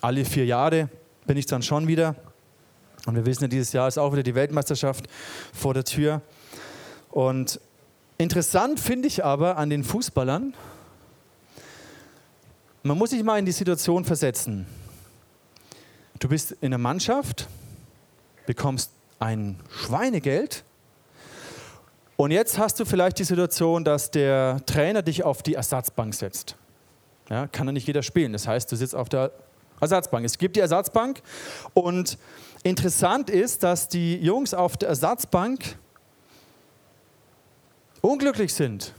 alle 0.00 0.24
vier 0.24 0.46
Jahre 0.46 0.88
bin 1.26 1.36
ich 1.36 1.44
dann 1.44 1.62
schon 1.62 1.86
wieder. 1.86 2.16
Und 3.04 3.14
wir 3.14 3.26
wissen 3.26 3.44
ja, 3.44 3.48
dieses 3.48 3.74
Jahr 3.74 3.88
ist 3.88 3.98
auch 3.98 4.12
wieder 4.12 4.22
die 4.22 4.34
Weltmeisterschaft 4.34 5.06
vor 5.52 5.74
der 5.74 5.84
Tür. 5.84 6.22
Und 7.10 7.60
interessant 8.18 8.80
finde 8.80 9.08
ich 9.08 9.24
aber 9.24 9.56
an 9.56 9.70
den 9.70 9.84
Fußballern, 9.84 10.54
man 12.82 12.98
muss 12.98 13.10
sich 13.10 13.22
mal 13.24 13.38
in 13.38 13.46
die 13.46 13.52
Situation 13.52 14.04
versetzen. 14.04 14.66
Du 16.18 16.28
bist 16.28 16.52
in 16.52 16.66
einer 16.66 16.78
Mannschaft, 16.78 17.48
bekommst 18.46 18.92
ein 19.18 19.58
Schweinegeld 19.70 20.64
und 22.16 22.30
jetzt 22.30 22.58
hast 22.58 22.80
du 22.80 22.86
vielleicht 22.86 23.18
die 23.18 23.24
Situation, 23.24 23.84
dass 23.84 24.10
der 24.10 24.60
Trainer 24.64 25.02
dich 25.02 25.22
auf 25.22 25.42
die 25.42 25.54
Ersatzbank 25.54 26.14
setzt. 26.14 26.56
Ja, 27.28 27.46
kann 27.46 27.66
ja 27.66 27.72
nicht 27.72 27.86
jeder 27.86 28.02
spielen. 28.02 28.32
Das 28.32 28.46
heißt, 28.46 28.70
du 28.72 28.76
sitzt 28.76 28.94
auf 28.94 29.08
der 29.08 29.32
Ersatzbank. 29.80 30.24
Es 30.24 30.38
gibt 30.38 30.56
die 30.56 30.60
Ersatzbank 30.60 31.20
und 31.74 32.16
interessant 32.62 33.28
ist, 33.28 33.62
dass 33.62 33.88
die 33.88 34.16
Jungs 34.16 34.54
auf 34.54 34.76
der 34.78 34.88
Ersatzbank 34.88 35.76
unglücklich 38.06 38.52
sind, 38.54 38.92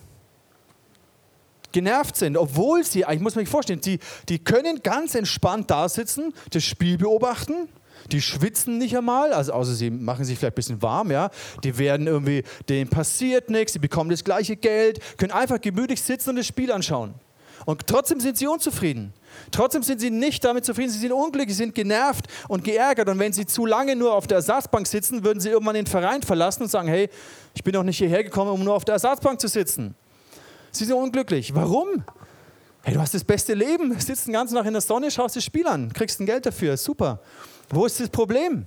genervt 1.71 2.15
sind, 2.15 2.37
obwohl 2.37 2.83
sie, 2.83 3.05
ich 3.09 3.19
muss 3.19 3.35
mir 3.35 3.45
vorstellen, 3.45 3.81
die, 3.81 3.99
die 4.29 4.39
können 4.39 4.81
ganz 4.83 5.15
entspannt 5.15 5.69
da 5.69 5.89
sitzen, 5.89 6.33
das 6.51 6.63
Spiel 6.63 6.97
beobachten, 6.97 7.69
die 8.11 8.21
schwitzen 8.21 8.77
nicht 8.77 8.95
einmal, 8.95 9.33
also 9.33 9.53
außer 9.53 9.73
sie 9.73 9.89
machen 9.89 10.23
sich 10.23 10.37
vielleicht 10.37 10.53
ein 10.53 10.55
bisschen 10.55 10.81
warm, 10.81 11.11
ja. 11.11 11.29
Die 11.63 11.77
werden 11.77 12.07
irgendwie, 12.07 12.43
denen 12.69 12.89
passiert 12.89 13.49
nichts, 13.49 13.73
sie 13.73 13.79
bekommen 13.79 14.09
das 14.09 14.23
gleiche 14.23 14.55
Geld, 14.55 14.99
können 15.17 15.31
einfach 15.31 15.59
gemütlich 15.59 16.01
sitzen 16.01 16.31
und 16.31 16.35
das 16.37 16.47
Spiel 16.47 16.71
anschauen. 16.71 17.13
Und 17.65 17.85
trotzdem 17.87 18.19
sind 18.19 18.37
sie 18.37 18.47
unzufrieden. 18.47 19.13
Trotzdem 19.51 19.83
sind 19.83 19.99
sie 19.99 20.09
nicht 20.09 20.43
damit 20.43 20.65
zufrieden, 20.65 20.89
sie 20.89 20.99
sind 20.99 21.11
unglücklich, 21.11 21.55
sie 21.55 21.63
sind 21.63 21.75
genervt 21.75 22.25
und 22.47 22.63
geärgert. 22.63 23.07
Und 23.09 23.19
wenn 23.19 23.33
sie 23.33 23.45
zu 23.45 23.65
lange 23.65 23.95
nur 23.95 24.13
auf 24.13 24.27
der 24.27 24.37
Ersatzbank 24.37 24.87
sitzen, 24.87 25.23
würden 25.23 25.39
sie 25.39 25.49
irgendwann 25.49 25.75
den 25.75 25.87
Verein 25.87 26.21
verlassen 26.23 26.63
und 26.63 26.69
sagen, 26.69 26.87
hey, 26.87 27.09
ich 27.53 27.63
bin 27.63 27.73
doch 27.73 27.83
nicht 27.83 27.97
hierher 27.97 28.23
gekommen, 28.23 28.51
um 28.51 28.63
nur 28.63 28.73
auf 28.73 28.85
der 28.85 28.93
Ersatzbank 28.93 29.39
zu 29.39 29.47
sitzen. 29.47 29.95
Sie 30.71 30.85
sind 30.85 30.95
unglücklich. 30.95 31.55
Warum? 31.55 32.03
Hey, 32.83 32.93
du 32.93 32.99
hast 32.99 33.13
das 33.13 33.23
beste 33.23 33.53
Leben, 33.53 33.97
sitzt 33.99 34.27
den 34.27 34.33
ganzen 34.33 34.55
Tag 34.55 34.65
in 34.65 34.73
der 34.73 34.81
Sonne, 34.81 35.11
schaust 35.11 35.35
das 35.35 35.43
Spiel 35.43 35.67
an, 35.67 35.91
kriegst 35.93 36.19
ein 36.19 36.25
Geld 36.25 36.45
dafür, 36.45 36.77
super. 36.77 37.19
Wo 37.69 37.85
ist 37.85 37.99
das 37.99 38.09
Problem? 38.09 38.65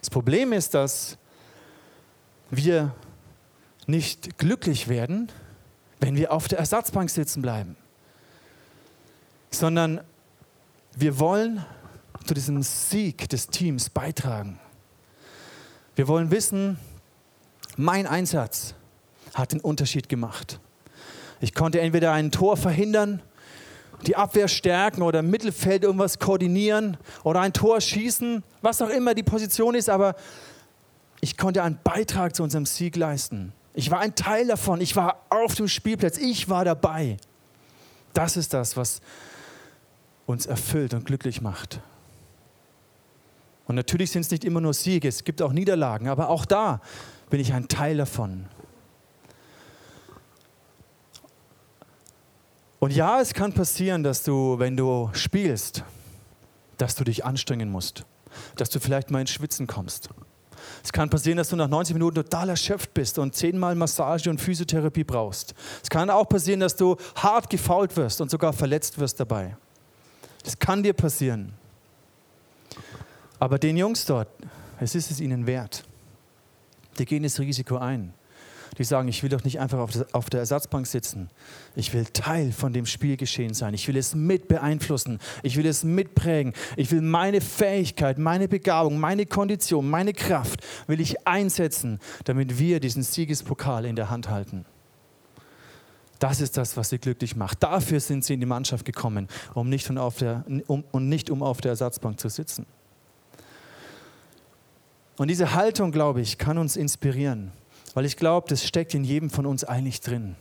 Das 0.00 0.10
Problem 0.10 0.52
ist, 0.52 0.74
dass 0.74 1.16
wir 2.50 2.94
nicht 3.86 4.38
glücklich 4.38 4.88
werden, 4.88 5.30
wenn 6.00 6.16
wir 6.16 6.32
auf 6.32 6.48
der 6.48 6.58
Ersatzbank 6.58 7.10
sitzen 7.10 7.42
bleiben 7.42 7.76
sondern 9.50 10.00
wir 10.96 11.18
wollen 11.18 11.64
zu 12.24 12.34
diesem 12.34 12.62
Sieg 12.62 13.28
des 13.28 13.48
Teams 13.48 13.90
beitragen. 13.90 14.58
Wir 15.96 16.08
wollen 16.08 16.30
wissen, 16.30 16.78
mein 17.76 18.06
Einsatz 18.06 18.74
hat 19.34 19.52
den 19.52 19.60
Unterschied 19.60 20.08
gemacht. 20.08 20.60
Ich 21.40 21.54
konnte 21.54 21.80
entweder 21.80 22.12
ein 22.12 22.30
Tor 22.30 22.56
verhindern, 22.56 23.22
die 24.06 24.16
Abwehr 24.16 24.48
stärken 24.48 25.02
oder 25.02 25.20
im 25.20 25.30
Mittelfeld 25.30 25.84
irgendwas 25.84 26.18
koordinieren 26.18 26.96
oder 27.24 27.40
ein 27.40 27.52
Tor 27.52 27.80
schießen, 27.80 28.42
was 28.62 28.82
auch 28.82 28.90
immer 28.90 29.14
die 29.14 29.22
Position 29.22 29.74
ist, 29.74 29.88
aber 29.88 30.14
ich 31.20 31.36
konnte 31.36 31.62
einen 31.62 31.78
Beitrag 31.82 32.34
zu 32.34 32.42
unserem 32.42 32.66
Sieg 32.66 32.96
leisten. 32.96 33.52
Ich 33.74 33.90
war 33.90 34.00
ein 34.00 34.14
Teil 34.14 34.46
davon, 34.46 34.80
ich 34.80 34.96
war 34.96 35.24
auf 35.30 35.54
dem 35.54 35.68
Spielplatz, 35.68 36.18
ich 36.18 36.48
war 36.48 36.64
dabei. 36.64 37.16
Das 38.14 38.36
ist 38.36 38.54
das, 38.54 38.76
was 38.76 39.00
uns 40.28 40.44
erfüllt 40.44 40.92
und 40.92 41.06
glücklich 41.06 41.40
macht. 41.40 41.80
Und 43.66 43.76
natürlich 43.76 44.10
sind 44.10 44.22
es 44.22 44.30
nicht 44.30 44.44
immer 44.44 44.60
nur 44.60 44.74
Siege, 44.74 45.08
es 45.08 45.24
gibt 45.24 45.40
auch 45.40 45.52
Niederlagen, 45.52 46.08
aber 46.08 46.28
auch 46.28 46.44
da 46.44 46.80
bin 47.30 47.40
ich 47.40 47.54
ein 47.54 47.66
Teil 47.66 47.96
davon. 47.96 48.44
Und 52.78 52.92
ja, 52.94 53.20
es 53.20 53.32
kann 53.32 53.54
passieren, 53.54 54.02
dass 54.02 54.22
du, 54.22 54.58
wenn 54.58 54.76
du 54.76 55.10
spielst, 55.14 55.82
dass 56.76 56.94
du 56.94 57.04
dich 57.04 57.24
anstrengen 57.24 57.70
musst, 57.70 58.04
dass 58.56 58.68
du 58.68 58.80
vielleicht 58.80 59.10
mal 59.10 59.22
ins 59.22 59.30
Schwitzen 59.30 59.66
kommst. 59.66 60.10
Es 60.84 60.92
kann 60.92 61.08
passieren, 61.08 61.38
dass 61.38 61.48
du 61.48 61.56
nach 61.56 61.68
90 61.68 61.94
Minuten 61.94 62.16
total 62.16 62.50
erschöpft 62.50 62.92
bist 62.92 63.18
und 63.18 63.34
zehnmal 63.34 63.74
Massage 63.74 64.28
und 64.28 64.40
Physiotherapie 64.40 65.04
brauchst. 65.04 65.54
Es 65.82 65.88
kann 65.88 66.10
auch 66.10 66.28
passieren, 66.28 66.60
dass 66.60 66.76
du 66.76 66.96
hart 67.16 67.48
gefault 67.48 67.96
wirst 67.96 68.20
und 68.20 68.30
sogar 68.30 68.52
verletzt 68.52 68.98
wirst 68.98 69.18
dabei. 69.18 69.56
Das 70.44 70.58
kann 70.58 70.82
dir 70.82 70.92
passieren. 70.92 71.52
Aber 73.38 73.58
den 73.58 73.76
Jungs 73.76 74.04
dort, 74.04 74.28
es 74.80 74.94
ist 74.94 75.10
es 75.10 75.20
ihnen 75.20 75.46
wert. 75.46 75.84
Die 76.98 77.04
gehen 77.04 77.22
das 77.22 77.38
Risiko 77.38 77.76
ein. 77.76 78.12
Die 78.76 78.84
sagen, 78.84 79.08
ich 79.08 79.22
will 79.22 79.30
doch 79.30 79.42
nicht 79.44 79.58
einfach 79.58 79.88
auf 80.12 80.30
der 80.30 80.40
Ersatzbank 80.40 80.86
sitzen. 80.86 81.30
Ich 81.74 81.94
will 81.94 82.04
Teil 82.06 82.52
von 82.52 82.72
dem 82.72 82.86
Spielgeschehen 82.86 83.54
sein. 83.54 83.74
Ich 83.74 83.88
will 83.88 83.96
es 83.96 84.14
mit 84.14 84.46
beeinflussen. 84.46 85.18
Ich 85.42 85.56
will 85.56 85.66
es 85.66 85.84
mitprägen. 85.84 86.52
Ich 86.76 86.90
will 86.92 87.00
meine 87.00 87.40
Fähigkeit, 87.40 88.18
meine 88.18 88.46
Begabung, 88.46 89.00
meine 89.00 89.26
Kondition, 89.26 89.88
meine 89.88 90.12
Kraft 90.12 90.60
will 90.86 91.00
ich 91.00 91.26
einsetzen, 91.26 91.98
damit 92.24 92.58
wir 92.58 92.78
diesen 92.78 93.02
Siegespokal 93.02 93.84
in 93.84 93.96
der 93.96 94.10
Hand 94.10 94.28
halten. 94.28 94.64
Das 96.18 96.40
ist 96.40 96.56
das, 96.56 96.76
was 96.76 96.90
sie 96.90 96.98
glücklich 96.98 97.36
macht. 97.36 97.62
Dafür 97.62 98.00
sind 98.00 98.24
sie 98.24 98.34
in 98.34 98.40
die 98.40 98.46
Mannschaft 98.46 98.84
gekommen, 98.84 99.28
um 99.54 99.68
nicht, 99.68 99.88
um 99.88 99.98
auf 99.98 100.16
der, 100.16 100.44
um, 100.66 100.84
und 100.90 101.08
nicht 101.08 101.30
um 101.30 101.42
auf 101.42 101.60
der 101.60 101.70
Ersatzbank 101.70 102.18
zu 102.18 102.28
sitzen. 102.28 102.66
Und 105.16 105.28
diese 105.28 105.54
Haltung, 105.54 105.90
glaube 105.90 106.20
ich, 106.20 106.38
kann 106.38 106.58
uns 106.58 106.76
inspirieren, 106.76 107.52
weil 107.94 108.04
ich 108.04 108.16
glaube, 108.16 108.48
das 108.48 108.64
steckt 108.64 108.94
in 108.94 109.04
jedem 109.04 109.30
von 109.30 109.46
uns 109.46 109.64
eigentlich 109.64 110.00
drin. 110.00 110.36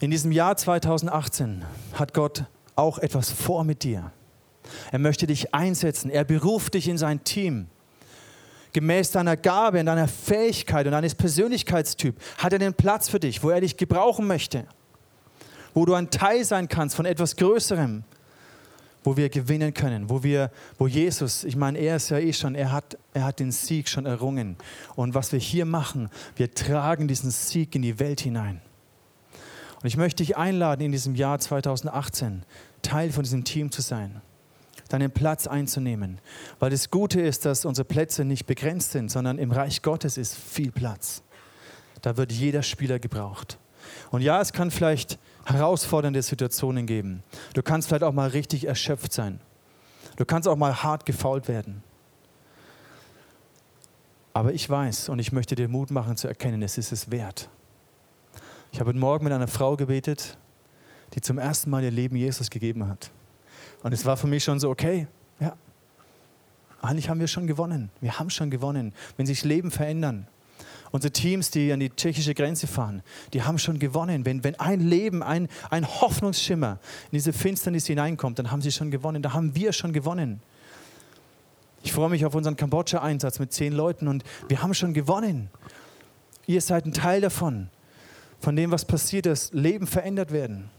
In 0.00 0.10
diesem 0.10 0.32
Jahr 0.32 0.56
2018 0.56 1.64
hat 1.94 2.14
Gott 2.14 2.44
auch 2.76 2.98
etwas 2.98 3.30
vor 3.30 3.64
mit 3.64 3.82
dir. 3.82 4.12
Er 4.92 4.98
möchte 4.98 5.26
dich 5.26 5.54
einsetzen. 5.54 6.10
Er 6.10 6.24
beruft 6.24 6.74
dich 6.74 6.88
in 6.88 6.98
sein 6.98 7.24
Team. 7.24 7.66
Gemäß 8.72 9.10
deiner 9.12 9.36
Gabe 9.36 9.80
und 9.80 9.86
deiner 9.86 10.08
Fähigkeit 10.08 10.86
und 10.86 10.92
deines 10.92 11.14
Persönlichkeitstyps 11.14 12.22
hat 12.38 12.52
er 12.52 12.58
den 12.58 12.74
Platz 12.74 13.08
für 13.08 13.20
dich, 13.20 13.42
wo 13.42 13.50
er 13.50 13.60
dich 13.60 13.76
gebrauchen 13.76 14.26
möchte. 14.26 14.66
Wo 15.74 15.84
du 15.84 15.94
ein 15.94 16.10
Teil 16.10 16.44
sein 16.44 16.68
kannst 16.68 16.96
von 16.96 17.06
etwas 17.06 17.36
Größerem. 17.36 18.04
Wo 19.04 19.16
wir 19.16 19.28
gewinnen 19.28 19.72
können. 19.72 20.10
Wo, 20.10 20.22
wir, 20.22 20.50
wo 20.76 20.86
Jesus, 20.86 21.44
ich 21.44 21.56
meine, 21.56 21.78
er 21.78 21.96
ist 21.96 22.10
ja 22.10 22.18
eh 22.18 22.32
schon, 22.32 22.54
er 22.54 22.72
hat, 22.72 22.98
er 23.14 23.24
hat 23.24 23.40
den 23.40 23.52
Sieg 23.52 23.88
schon 23.88 24.06
errungen. 24.06 24.56
Und 24.96 25.14
was 25.14 25.32
wir 25.32 25.38
hier 25.38 25.64
machen, 25.64 26.10
wir 26.36 26.52
tragen 26.52 27.08
diesen 27.08 27.30
Sieg 27.30 27.74
in 27.74 27.82
die 27.82 27.98
Welt 27.98 28.20
hinein. 28.20 28.60
Und 29.80 29.86
ich 29.86 29.96
möchte 29.96 30.24
dich 30.24 30.36
einladen, 30.36 30.82
in 30.82 30.92
diesem 30.92 31.14
Jahr 31.14 31.38
2018 31.38 32.42
Teil 32.82 33.12
von 33.12 33.22
diesem 33.22 33.44
Team 33.44 33.70
zu 33.70 33.80
sein, 33.80 34.20
deinen 34.88 35.10
Platz 35.10 35.46
einzunehmen. 35.46 36.20
Weil 36.58 36.70
das 36.70 36.90
Gute 36.90 37.20
ist, 37.20 37.44
dass 37.44 37.64
unsere 37.64 37.84
Plätze 37.84 38.24
nicht 38.24 38.46
begrenzt 38.46 38.92
sind, 38.92 39.10
sondern 39.10 39.38
im 39.38 39.52
Reich 39.52 39.82
Gottes 39.82 40.16
ist 40.16 40.36
viel 40.36 40.72
Platz. 40.72 41.22
Da 42.02 42.16
wird 42.16 42.32
jeder 42.32 42.62
Spieler 42.62 42.98
gebraucht. 42.98 43.58
Und 44.10 44.22
ja, 44.22 44.40
es 44.40 44.52
kann 44.52 44.70
vielleicht 44.70 45.18
herausfordernde 45.44 46.22
Situationen 46.22 46.86
geben. 46.86 47.22
Du 47.54 47.62
kannst 47.62 47.88
vielleicht 47.88 48.04
auch 48.04 48.12
mal 48.12 48.28
richtig 48.28 48.66
erschöpft 48.66 49.12
sein. 49.12 49.40
Du 50.16 50.24
kannst 50.24 50.48
auch 50.48 50.56
mal 50.56 50.82
hart 50.82 51.06
gefault 51.06 51.48
werden. 51.48 51.82
Aber 54.32 54.52
ich 54.52 54.68
weiß 54.68 55.08
und 55.08 55.18
ich 55.18 55.32
möchte 55.32 55.54
dir 55.54 55.68
Mut 55.68 55.90
machen 55.90 56.16
zu 56.16 56.28
erkennen, 56.28 56.62
es 56.62 56.78
ist 56.78 56.92
es 56.92 57.10
wert. 57.10 57.48
Ich 58.72 58.80
habe 58.80 58.90
heute 58.90 58.98
Morgen 58.98 59.24
mit 59.24 59.32
einer 59.32 59.48
Frau 59.48 59.76
gebetet, 59.76 60.36
die 61.14 61.20
zum 61.20 61.38
ersten 61.38 61.70
Mal 61.70 61.82
ihr 61.82 61.90
Leben 61.90 62.16
Jesus 62.16 62.50
gegeben 62.50 62.86
hat. 62.86 63.10
Und 63.82 63.92
es 63.92 64.04
war 64.04 64.16
für 64.16 64.26
mich 64.26 64.44
schon 64.44 64.58
so, 64.60 64.70
okay, 64.70 65.06
ja, 65.40 65.56
eigentlich 66.80 67.08
haben 67.08 67.20
wir 67.20 67.28
schon 67.28 67.46
gewonnen. 67.46 67.90
Wir 68.00 68.18
haben 68.18 68.30
schon 68.30 68.50
gewonnen. 68.50 68.92
Wenn 69.16 69.26
sich 69.26 69.44
Leben 69.44 69.70
verändern, 69.70 70.26
unsere 70.90 71.12
Teams, 71.12 71.50
die 71.50 71.72
an 71.72 71.80
die 71.80 71.90
tschechische 71.90 72.34
Grenze 72.34 72.66
fahren, 72.66 73.02
die 73.32 73.42
haben 73.42 73.58
schon 73.58 73.78
gewonnen. 73.78 74.24
Wenn, 74.24 74.44
wenn 74.44 74.58
ein 74.58 74.80
Leben, 74.80 75.22
ein, 75.22 75.48
ein 75.70 75.86
Hoffnungsschimmer 75.86 76.78
in 77.10 77.16
diese 77.16 77.32
Finsternis 77.32 77.86
hineinkommt, 77.86 78.38
dann 78.38 78.50
haben 78.50 78.62
sie 78.62 78.72
schon 78.72 78.90
gewonnen. 78.90 79.22
Da 79.22 79.32
haben 79.32 79.54
wir 79.54 79.72
schon 79.72 79.92
gewonnen. 79.92 80.40
Ich 81.82 81.92
freue 81.92 82.10
mich 82.10 82.24
auf 82.26 82.34
unseren 82.34 82.56
Kambodscha-Einsatz 82.56 83.38
mit 83.38 83.52
zehn 83.52 83.72
Leuten 83.72 84.08
und 84.08 84.24
wir 84.48 84.62
haben 84.62 84.74
schon 84.74 84.94
gewonnen. 84.94 85.50
Ihr 86.46 86.60
seid 86.60 86.86
ein 86.86 86.92
Teil 86.92 87.20
davon 87.20 87.68
von 88.40 88.56
dem, 88.56 88.70
was 88.70 88.84
passiert 88.84 89.26
ist, 89.26 89.52
Leben 89.54 89.86
verändert 89.86 90.32
werden. 90.32 90.70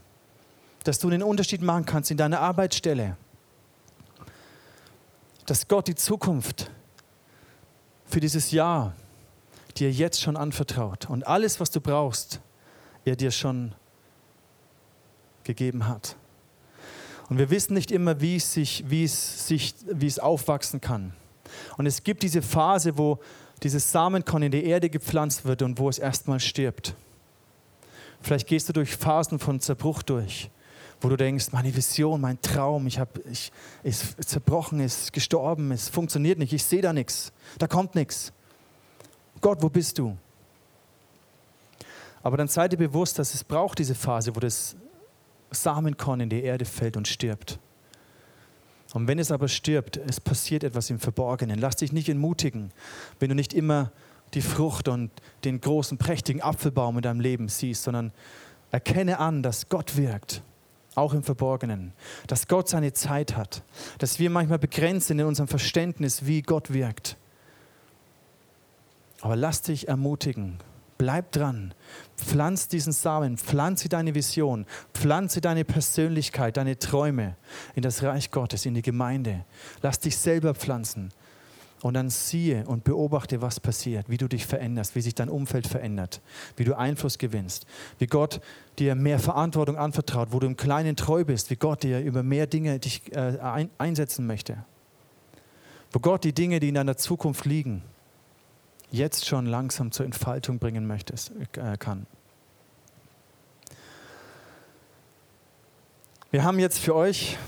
Dass 0.84 0.98
du 0.98 1.08
einen 1.08 1.22
Unterschied 1.22 1.62
machen 1.62 1.84
kannst 1.84 2.10
in 2.10 2.16
deiner 2.16 2.40
Arbeitsstelle. 2.40 3.16
Dass 5.46 5.68
Gott 5.68 5.88
die 5.88 5.94
Zukunft 5.94 6.70
für 8.06 8.20
dieses 8.20 8.50
Jahr 8.50 8.94
dir 9.76 9.90
jetzt 9.90 10.20
schon 10.20 10.36
anvertraut 10.36 11.08
und 11.08 11.26
alles, 11.26 11.60
was 11.60 11.70
du 11.70 11.80
brauchst, 11.80 12.40
er 13.04 13.16
dir 13.16 13.30
schon 13.30 13.72
gegeben 15.44 15.86
hat. 15.86 16.16
Und 17.28 17.38
wir 17.38 17.50
wissen 17.50 17.74
nicht 17.74 17.92
immer, 17.92 18.20
wie 18.20 18.36
es, 18.36 18.52
sich, 18.52 18.84
wie, 18.88 19.04
es 19.04 19.46
sich, 19.46 19.74
wie 19.86 20.06
es 20.06 20.18
aufwachsen 20.18 20.80
kann. 20.80 21.12
Und 21.76 21.86
es 21.86 22.02
gibt 22.02 22.22
diese 22.22 22.42
Phase, 22.42 22.98
wo 22.98 23.18
dieses 23.62 23.92
Samenkorn 23.92 24.42
in 24.42 24.52
die 24.52 24.64
Erde 24.64 24.90
gepflanzt 24.90 25.44
wird 25.44 25.62
und 25.62 25.78
wo 25.78 25.88
es 25.88 25.98
erstmal 25.98 26.40
stirbt. 26.40 26.94
Vielleicht 28.20 28.48
gehst 28.48 28.68
du 28.68 28.72
durch 28.72 28.96
Phasen 28.96 29.38
von 29.38 29.60
Zerbruch 29.60 30.02
durch, 30.02 30.50
wo 31.00 31.08
du 31.08 31.16
denkst, 31.16 31.52
meine 31.52 31.74
Vision, 31.74 32.20
mein 32.20 32.40
Traum, 32.42 32.86
ich 32.86 32.98
hab, 32.98 33.18
ich, 33.26 33.52
ist 33.82 34.22
zerbrochen, 34.28 34.80
ist 34.80 35.12
gestorben, 35.12 35.72
es 35.72 35.88
funktioniert 35.88 36.38
nicht, 36.38 36.52
ich 36.52 36.64
sehe 36.64 36.82
da 36.82 36.92
nichts, 36.92 37.32
da 37.58 37.66
kommt 37.66 37.94
nichts. 37.94 38.32
Gott, 39.40 39.62
wo 39.62 39.68
bist 39.68 39.98
du? 39.98 40.16
Aber 42.22 42.36
dann 42.36 42.48
sei 42.48 42.68
dir 42.68 42.76
bewusst, 42.76 43.18
dass 43.18 43.34
es 43.34 43.42
braucht 43.42 43.78
diese 43.78 43.94
Phase, 43.94 44.36
wo 44.36 44.40
das 44.40 44.76
Samenkorn 45.50 46.20
in 46.20 46.28
die 46.28 46.42
Erde 46.42 46.64
fällt 46.64 46.96
und 46.96 47.08
stirbt. 47.08 47.58
Und 48.92 49.06
wenn 49.06 49.18
es 49.18 49.30
aber 49.30 49.48
stirbt, 49.48 49.96
es 49.96 50.20
passiert 50.20 50.64
etwas 50.64 50.90
im 50.90 50.98
Verborgenen. 50.98 51.58
Lass 51.58 51.76
dich 51.76 51.92
nicht 51.92 52.08
entmutigen, 52.08 52.72
wenn 53.20 53.28
du 53.28 53.34
nicht 53.34 53.54
immer 53.54 53.92
die 54.34 54.42
Frucht 54.42 54.88
und 54.88 55.10
den 55.44 55.60
großen, 55.60 55.96
prächtigen 55.96 56.42
Apfelbaum 56.42 56.96
in 56.96 57.02
deinem 57.02 57.20
Leben 57.20 57.48
siehst, 57.48 57.84
sondern 57.84 58.12
erkenne 58.70 59.18
an, 59.18 59.42
dass 59.42 59.68
Gott 59.68 59.96
wirkt, 59.96 60.42
auch 60.94 61.14
im 61.14 61.22
Verborgenen, 61.22 61.92
dass 62.26 62.48
Gott 62.48 62.68
seine 62.68 62.92
Zeit 62.92 63.36
hat, 63.36 63.62
dass 63.98 64.18
wir 64.18 64.30
manchmal 64.30 64.58
begrenzt 64.58 65.08
sind 65.08 65.18
in 65.18 65.26
unserem 65.26 65.48
Verständnis, 65.48 66.26
wie 66.26 66.42
Gott 66.42 66.72
wirkt. 66.72 67.16
Aber 69.20 69.36
lass 69.36 69.62
dich 69.62 69.88
ermutigen, 69.88 70.58
bleib 70.98 71.32
dran, 71.32 71.74
pflanz 72.16 72.68
diesen 72.68 72.92
Samen, 72.92 73.38
pflanze 73.38 73.88
deine 73.88 74.14
Vision, 74.14 74.66
pflanze 74.94 75.40
deine 75.40 75.64
Persönlichkeit, 75.64 76.56
deine 76.56 76.78
Träume 76.78 77.36
in 77.74 77.82
das 77.82 78.02
Reich 78.02 78.30
Gottes, 78.30 78.66
in 78.66 78.74
die 78.74 78.82
Gemeinde. 78.82 79.44
Lass 79.82 80.00
dich 80.00 80.16
selber 80.16 80.54
pflanzen. 80.54 81.12
Und 81.82 81.94
dann 81.94 82.10
siehe 82.10 82.66
und 82.66 82.84
beobachte, 82.84 83.40
was 83.40 83.58
passiert, 83.58 84.10
wie 84.10 84.18
du 84.18 84.28
dich 84.28 84.44
veränderst, 84.44 84.94
wie 84.94 85.00
sich 85.00 85.14
dein 85.14 85.30
Umfeld 85.30 85.66
verändert, 85.66 86.20
wie 86.56 86.64
du 86.64 86.76
Einfluss 86.76 87.16
gewinnst, 87.16 87.66
wie 87.98 88.06
Gott 88.06 88.40
dir 88.78 88.94
mehr 88.94 89.18
Verantwortung 89.18 89.76
anvertraut, 89.76 90.28
wo 90.32 90.40
du 90.40 90.46
im 90.46 90.58
Kleinen 90.58 90.94
treu 90.94 91.24
bist, 91.24 91.48
wie 91.50 91.56
Gott 91.56 91.82
dir 91.82 92.00
über 92.00 92.22
mehr 92.22 92.46
Dinge 92.46 92.78
dich 92.78 93.14
äh, 93.14 93.38
ein, 93.40 93.70
einsetzen 93.78 94.26
möchte. 94.26 94.58
Wo 95.92 96.00
Gott 96.00 96.22
die 96.24 96.34
Dinge, 96.34 96.60
die 96.60 96.68
in 96.68 96.74
deiner 96.74 96.98
Zukunft 96.98 97.46
liegen, 97.46 97.82
jetzt 98.90 99.26
schon 99.26 99.46
langsam 99.46 99.90
zur 99.90 100.04
Entfaltung 100.04 100.58
bringen 100.58 100.86
möchtest, 100.86 101.32
äh, 101.56 101.78
kann. 101.78 102.06
Wir 106.30 106.44
haben 106.44 106.58
jetzt 106.58 106.78
für 106.78 106.94
euch, 106.94 107.38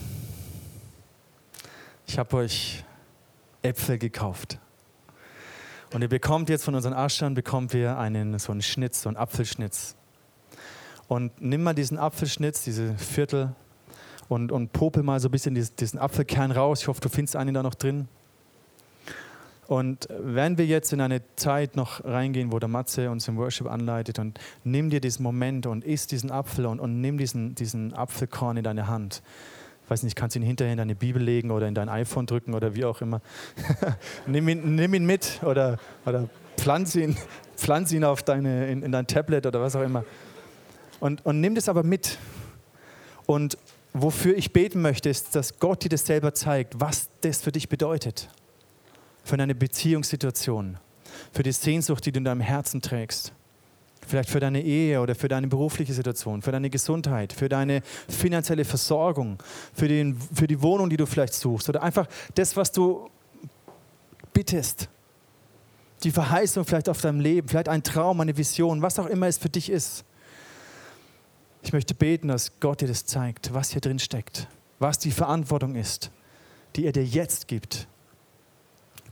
ich 2.07 2.18
habe 2.18 2.37
euch 2.37 2.83
Äpfel 3.62 3.98
gekauft. 3.98 4.59
Und 5.92 6.03
ihr 6.03 6.09
bekommt 6.09 6.48
jetzt 6.48 6.64
von 6.64 6.75
unseren 6.75 6.94
Aschern, 6.94 7.35
bekommt 7.35 7.72
wir 7.72 7.98
einen, 7.98 8.38
so 8.38 8.53
einen 8.53 8.62
Schnitz, 8.62 9.03
so 9.03 9.09
einen 9.09 9.16
Apfelschnitz. 9.16 9.96
Und 11.07 11.40
nimm 11.40 11.62
mal 11.62 11.75
diesen 11.75 11.98
Apfelschnitz, 11.98 12.64
diese 12.64 12.96
Viertel, 12.96 13.55
und, 14.29 14.51
und 14.51 14.72
popel 14.72 15.03
mal 15.03 15.20
so 15.20 15.29
ein 15.29 15.31
bisschen 15.31 15.55
diesen, 15.55 15.98
Apfelkern 15.98 16.51
raus. 16.51 16.83
Ich 16.83 16.88
hoffe, 16.88 17.01
du 17.01 17.09
findest 17.09 17.37
einen 17.37 17.55
da 17.55 17.62
noch 17.62 17.75
drin. 17.75 18.09
Und 19.66 20.09
wenn 20.18 20.59
wir 20.59 20.66
jetzt 20.66 20.92
in 20.92 21.01
eine 21.01 21.22
Zeit 21.37 21.77
noch 21.77 22.05
reingehen, 22.05 22.53
wo 22.53 22.59
der 22.59 22.68
Matze 22.68 23.11
uns 23.11 23.29
im 23.29 23.37
Worship 23.37 23.66
anleitet 23.66 24.18
und 24.18 24.38
nimm 24.64 24.90
dir 24.90 25.01
diesen 25.01 25.22
Moment 25.22 25.66
und 25.66 25.85
isst 25.85 26.12
diesen 26.12 26.31
Apfel 26.31 26.66
und, 26.66 26.81
und 26.81 27.01
nimm 27.01 27.16
diesen, 27.18 27.55
diesen 27.55 27.94
Apfelkorn 27.94 28.57
in 28.57 28.64
deine 28.64 28.87
Hand 28.87 29.22
weiß 29.93 30.05
nicht, 30.05 30.17
kannst 30.17 30.35
ihn 30.37 30.43
hinterher 30.43 30.73
in 30.73 30.79
deine 30.79 30.95
Bibel 30.95 31.23
legen 31.23 31.51
oder 31.51 31.69
in 31.69 31.75
dein 31.75 31.91
iPhone 31.91 32.25
drücken 32.25 32.55
oder 32.55 32.75
wie 32.75 32.87
auch 32.87 33.03
immer. 33.03 33.21
nimm, 34.27 34.49
ihn, 34.49 34.75
nimm 34.75 34.95
ihn 34.95 35.05
mit 35.05 35.43
oder, 35.43 35.79
oder 36.07 36.31
pflanz, 36.57 36.95
ihn, 36.95 37.15
pflanz 37.57 37.93
ihn 37.93 38.03
auf 38.03 38.23
deine, 38.23 38.69
in, 38.71 38.83
in 38.83 38.91
dein 38.91 39.07
Tablet 39.07 39.45
oder 39.45 39.61
was 39.61 39.77
auch 39.77 39.83
immer. 39.83 40.05
Und, 40.99 41.27
und 41.27 41.41
nimm 41.41 41.55
das 41.55 41.69
aber 41.69 41.83
mit. 41.83 42.17
Und 43.27 43.59
wofür 43.93 44.35
ich 44.35 44.55
beten 44.55 44.81
möchte, 44.81 45.11
ist, 45.11 45.35
dass 45.35 45.59
Gott 45.59 45.85
dir 45.85 45.91
das 45.91 46.07
selber 46.07 46.33
zeigt, 46.33 46.81
was 46.81 47.11
das 47.21 47.43
für 47.43 47.53
dich 47.53 47.69
bedeutet. 47.69 48.31
Für 49.25 49.37
deine 49.37 49.55
Beziehungssituation, 49.55 50.79
für 51.33 51.43
die 51.43 51.53
Sehnsucht, 51.53 52.07
die 52.07 52.13
du 52.13 52.19
in 52.19 52.25
deinem 52.25 52.41
Herzen 52.41 52.81
trägst. 52.81 53.35
Vielleicht 54.12 54.29
für 54.29 54.40
deine 54.40 54.61
Ehe 54.61 55.01
oder 55.01 55.14
für 55.14 55.29
deine 55.29 55.46
berufliche 55.46 55.94
Situation, 55.94 56.42
für 56.42 56.53
deine 56.53 56.68
Gesundheit, 56.68 57.33
für 57.33 57.48
deine 57.48 57.81
finanzielle 58.11 58.66
Versorgung, 58.66 59.38
für, 59.72 59.88
den, 59.88 60.20
für 60.35 60.46
die 60.46 60.61
Wohnung, 60.61 60.90
die 60.90 60.98
du 60.98 61.07
vielleicht 61.07 61.33
suchst 61.33 61.70
oder 61.70 61.83
einfach 61.83 62.07
das, 62.35 62.55
was 62.55 62.70
du 62.72 63.09
bittest. 64.35 64.90
Die 66.03 66.11
Verheißung 66.11 66.66
vielleicht 66.66 66.90
auf 66.90 67.01
deinem 67.01 67.20
Leben, 67.20 67.48
vielleicht 67.48 67.70
ein 67.70 67.83
Traum, 67.83 68.20
eine 68.20 68.37
Vision, 68.37 68.83
was 68.83 68.98
auch 68.98 69.07
immer 69.07 69.29
es 69.29 69.38
für 69.38 69.48
dich 69.48 69.70
ist. 69.70 70.05
Ich 71.62 71.72
möchte 71.72 71.94
beten, 71.94 72.29
dass 72.29 72.61
Gott 72.61 72.83
dir 72.83 72.88
das 72.88 73.07
zeigt, 73.07 73.55
was 73.55 73.70
hier 73.70 73.81
drin 73.81 73.98
steckt, 73.98 74.46
was 74.79 74.98
die 74.98 75.11
Verantwortung 75.11 75.75
ist, 75.75 76.11
die 76.77 76.85
er 76.85 76.92
dir 76.92 77.07
jetzt 77.07 77.48
gibt, 77.48 77.88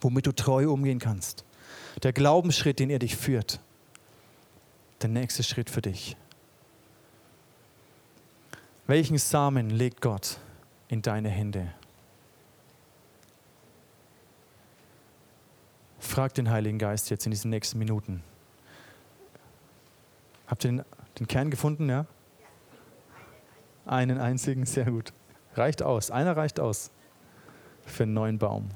womit 0.03 0.27
du 0.27 0.33
treu 0.33 0.71
umgehen 0.71 0.99
kannst. 0.99 1.47
Der 2.03 2.13
Glaubensschritt, 2.13 2.79
den 2.79 2.91
er 2.91 2.99
dich 2.99 3.17
führt 3.17 3.61
der 5.03 5.11
nächste 5.11 5.43
Schritt 5.43 5.71
für 5.71 5.83
dich? 5.83 6.17
Welchen 8.87 9.19
Samen 9.19 9.71
legt 9.71 10.01
Gott 10.01 10.39
in 10.89 11.01
deine 11.03 11.29
Hände? 11.29 11.73
Frag 15.99 16.35
den 16.35 16.51
Heiligen 16.51 16.79
Geist 16.79 17.09
jetzt 17.11 17.25
in 17.25 17.31
diesen 17.31 17.51
nächsten 17.51 17.79
Minuten. 17.79 18.23
Habt 20.49 20.65
ihr 20.65 20.73
den, 20.73 20.85
den 21.19 21.29
Kern 21.29 21.51
gefunden? 21.51 21.89
Ja? 21.89 22.07
Einen 23.87 24.19
einzigen, 24.19 24.67
sehr 24.67 24.87
gut. 24.87 25.13
Reicht 25.55 25.83
aus. 25.83 26.11
Einer 26.11 26.37
reicht 26.37 26.59
aus 26.59 26.91
für 27.87 28.03
einen 28.03 28.15
neuen 28.15 28.39
Baum. 28.39 28.71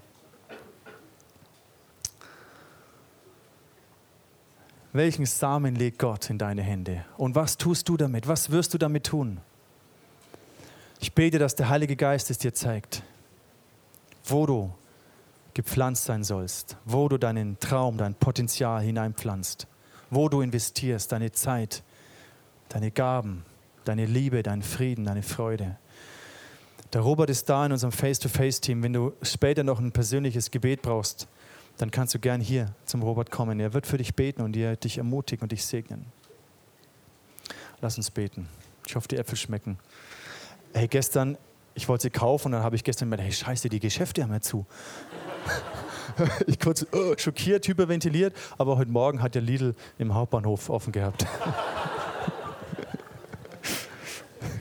Welchen 4.94 5.26
Samen 5.26 5.74
legt 5.74 5.98
Gott 5.98 6.30
in 6.30 6.38
deine 6.38 6.62
Hände? 6.62 7.04
Und 7.16 7.34
was 7.34 7.58
tust 7.58 7.88
du 7.88 7.96
damit? 7.96 8.28
Was 8.28 8.50
wirst 8.50 8.74
du 8.74 8.78
damit 8.78 9.06
tun? 9.06 9.38
Ich 11.00 11.12
bete, 11.12 11.40
dass 11.40 11.56
der 11.56 11.68
Heilige 11.68 11.96
Geist 11.96 12.30
es 12.30 12.38
dir 12.38 12.54
zeigt, 12.54 13.02
wo 14.24 14.46
du 14.46 14.72
gepflanzt 15.52 16.04
sein 16.04 16.22
sollst, 16.22 16.76
wo 16.84 17.08
du 17.08 17.18
deinen 17.18 17.58
Traum, 17.58 17.96
dein 17.96 18.14
Potenzial 18.14 18.82
hineinpflanzt, 18.82 19.66
wo 20.10 20.28
du 20.28 20.42
investierst, 20.42 21.10
deine 21.10 21.32
Zeit, 21.32 21.82
deine 22.68 22.92
Gaben, 22.92 23.44
deine 23.84 24.06
Liebe, 24.06 24.44
deinen 24.44 24.62
Frieden, 24.62 25.06
deine 25.06 25.24
Freude. 25.24 25.76
Der 26.92 27.00
Robert 27.00 27.30
ist 27.30 27.48
da 27.48 27.66
in 27.66 27.72
unserem 27.72 27.90
Face-to-Face-Team. 27.90 28.84
Wenn 28.84 28.92
du 28.92 29.12
später 29.22 29.64
noch 29.64 29.80
ein 29.80 29.90
persönliches 29.90 30.52
Gebet 30.52 30.82
brauchst, 30.82 31.26
dann 31.78 31.90
kannst 31.90 32.14
du 32.14 32.18
gern 32.18 32.40
hier 32.40 32.74
zum 32.84 33.02
Robert 33.02 33.30
kommen. 33.30 33.58
Er 33.60 33.72
wird 33.72 33.86
für 33.86 33.98
dich 33.98 34.14
beten 34.14 34.42
und 34.42 34.52
dich 34.52 34.98
ermutigen 34.98 35.42
und 35.42 35.52
dich 35.52 35.64
segnen. 35.64 36.06
Lass 37.80 37.96
uns 37.96 38.10
beten. 38.10 38.48
Ich 38.86 38.96
hoffe, 38.96 39.08
die 39.08 39.16
Äpfel 39.16 39.36
schmecken. 39.36 39.78
Hey, 40.72 40.88
gestern, 40.88 41.36
ich 41.74 41.88
wollte 41.88 42.02
sie 42.02 42.10
kaufen 42.10 42.46
und 42.46 42.52
dann 42.52 42.62
habe 42.62 42.76
ich 42.76 42.84
gestern 42.84 43.10
gedacht, 43.10 43.26
hey, 43.26 43.32
scheiße, 43.32 43.68
die 43.68 43.80
Geschäfte 43.80 44.22
haben 44.22 44.32
ja 44.32 44.40
zu. 44.40 44.66
ich 46.46 46.60
kurz 46.60 46.86
oh, 46.92 47.14
schockiert, 47.16 47.66
hyperventiliert, 47.66 48.34
aber 48.56 48.76
heute 48.76 48.90
Morgen 48.90 49.20
hat 49.20 49.34
der 49.34 49.42
Lidl 49.42 49.74
im 49.98 50.14
Hauptbahnhof 50.14 50.70
offen 50.70 50.92
gehabt. 50.92 51.26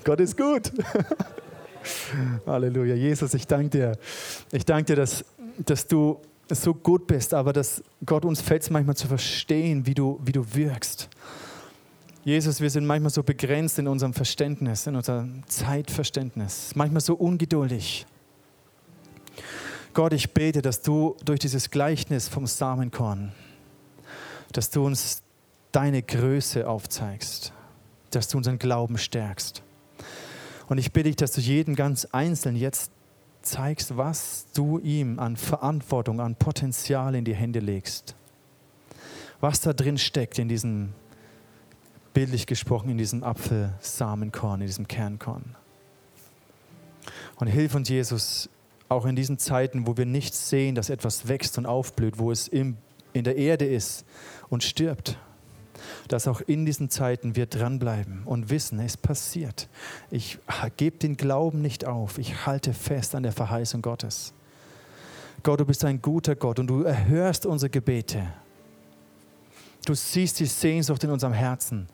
Gott 0.03 0.19
ist 0.19 0.35
gut. 0.35 0.71
Halleluja. 2.45 2.95
Jesus, 2.95 3.33
ich 3.33 3.47
danke 3.47 3.69
dir. 3.69 3.97
Ich 4.51 4.65
danke 4.65 4.85
dir, 4.85 4.95
dass, 4.95 5.23
dass 5.59 5.87
du 5.87 6.19
so 6.49 6.73
gut 6.73 7.07
bist, 7.07 7.33
aber 7.33 7.53
dass 7.53 7.83
Gott 8.05 8.25
uns 8.25 8.41
fällt 8.41 8.69
manchmal 8.69 8.95
zu 8.95 9.07
verstehen, 9.07 9.85
wie 9.85 9.93
du, 9.93 10.19
wie 10.23 10.31
du 10.31 10.45
wirkst. 10.53 11.09
Jesus, 12.25 12.61
wir 12.61 12.69
sind 12.69 12.85
manchmal 12.85 13.09
so 13.09 13.21
begrenzt 13.21 13.79
in 13.79 13.87
unserem 13.87 14.13
Verständnis, 14.13 14.87
in 14.87 14.95
unserem 14.95 15.43
Zeitverständnis, 15.47 16.71
manchmal 16.73 17.01
so 17.01 17.15
ungeduldig. 17.15 18.05
Gott, 19.93 20.13
ich 20.13 20.33
bete, 20.33 20.61
dass 20.61 20.81
du 20.81 21.15
durch 21.25 21.39
dieses 21.39 21.69
Gleichnis 21.69 22.27
vom 22.27 22.47
Samenkorn, 22.47 23.33
dass 24.53 24.69
du 24.69 24.85
uns 24.85 25.21
deine 25.71 26.01
Größe 26.01 26.67
aufzeigst, 26.67 27.51
dass 28.11 28.29
du 28.29 28.37
unseren 28.37 28.57
Glauben 28.57 28.97
stärkst. 28.97 29.61
Und 30.67 30.77
ich 30.77 30.93
bitte 30.93 31.09
dich, 31.09 31.17
dass 31.17 31.33
du 31.33 31.41
jedem 31.41 31.75
ganz 31.75 32.05
einzeln 32.05 32.55
jetzt 32.55 32.91
zeigst, 33.43 33.97
was 33.97 34.47
du 34.53 34.79
ihm 34.79 35.19
an 35.19 35.37
Verantwortung, 35.37 36.19
an 36.19 36.35
Potenzial 36.35 37.15
in 37.15 37.25
die 37.25 37.35
Hände 37.35 37.59
legst. 37.59 38.15
Was 39.39 39.61
da 39.61 39.73
drin 39.73 39.97
steckt 39.97 40.39
in 40.39 40.47
diesem, 40.47 40.93
bildlich 42.13 42.47
gesprochen, 42.47 42.89
in 42.89 42.97
diesem 42.97 43.23
Apfelsamenkorn, 43.23 44.61
in 44.61 44.67
diesem 44.67 44.87
Kernkorn. 44.87 45.55
Und 47.35 47.47
hilf 47.47 47.75
uns, 47.75 47.89
Jesus, 47.89 48.49
auch 48.89 49.05
in 49.05 49.15
diesen 49.15 49.37
Zeiten, 49.37 49.87
wo 49.87 49.97
wir 49.97 50.05
nicht 50.05 50.33
sehen, 50.33 50.75
dass 50.75 50.89
etwas 50.89 51.27
wächst 51.27 51.57
und 51.57 51.65
aufblüht, 51.65 52.17
wo 52.19 52.31
es 52.31 52.47
im, 52.47 52.77
in 53.11 53.23
der 53.23 53.35
Erde 53.35 53.65
ist 53.65 54.05
und 54.49 54.63
stirbt, 54.63 55.17
dass 56.07 56.27
auch 56.27 56.41
in 56.41 56.65
diesen 56.65 56.89
Zeiten 56.89 57.35
wir 57.35 57.45
dranbleiben 57.45 58.23
und 58.25 58.49
wissen, 58.49 58.79
es 58.79 58.97
passiert. 58.97 59.69
Ich 60.11 60.39
gebe 60.77 60.97
den 60.97 61.17
Glauben 61.17 61.61
nicht 61.61 61.85
auf. 61.85 62.17
Ich 62.17 62.45
halte 62.45 62.73
fest 62.73 63.15
an 63.15 63.23
der 63.23 63.31
Verheißung 63.31 63.81
Gottes. 63.81 64.33
Gott, 65.43 65.59
du 65.59 65.65
bist 65.65 65.83
ein 65.83 66.01
guter 66.01 66.35
Gott 66.35 66.59
und 66.59 66.67
du 66.67 66.83
erhörst 66.83 67.45
unsere 67.45 67.69
Gebete. 67.69 68.27
Du 69.85 69.93
siehst 69.93 70.39
die 70.39 70.45
Sehnsucht 70.45 71.03
in 71.03 71.09
unserem 71.09 71.33
Herzen. 71.33 71.87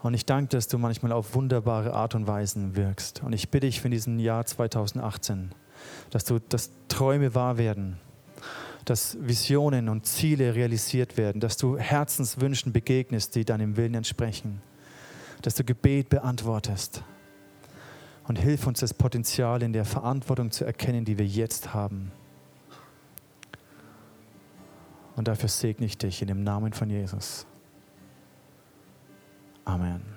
Und 0.00 0.14
ich 0.14 0.26
danke, 0.26 0.50
dass 0.50 0.68
du 0.68 0.78
manchmal 0.78 1.12
auf 1.12 1.34
wunderbare 1.34 1.94
Art 1.94 2.14
und 2.14 2.26
Weise 2.26 2.76
wirkst. 2.76 3.22
Und 3.22 3.32
ich 3.32 3.50
bitte 3.50 3.66
dich 3.66 3.80
für 3.80 3.90
diesen 3.90 4.18
Jahr 4.18 4.44
2018, 4.44 5.52
dass 6.10 6.24
du, 6.24 6.38
dass 6.38 6.70
Träume 6.88 7.34
wahr 7.34 7.56
werden, 7.56 7.98
dass 8.86 9.18
Visionen 9.20 9.88
und 9.88 10.06
Ziele 10.06 10.54
realisiert 10.54 11.16
werden, 11.16 11.40
dass 11.40 11.56
du 11.56 11.76
Herzenswünschen 11.76 12.72
begegnest, 12.72 13.34
die 13.34 13.44
deinem 13.44 13.76
Willen 13.76 13.94
entsprechen, 13.94 14.62
dass 15.42 15.56
du 15.56 15.64
Gebet 15.64 16.08
beantwortest. 16.08 17.02
Und 18.28 18.36
hilf 18.36 18.66
uns, 18.66 18.80
das 18.80 18.94
Potenzial 18.94 19.62
in 19.62 19.72
der 19.72 19.84
Verantwortung 19.84 20.50
zu 20.50 20.64
erkennen, 20.64 21.04
die 21.04 21.18
wir 21.18 21.26
jetzt 21.26 21.74
haben. 21.74 22.12
Und 25.16 25.28
dafür 25.28 25.48
segne 25.48 25.86
ich 25.86 25.98
dich 25.98 26.22
in 26.22 26.28
dem 26.28 26.44
Namen 26.44 26.72
von 26.72 26.88
Jesus. 26.88 27.44
Amen. 29.64 30.15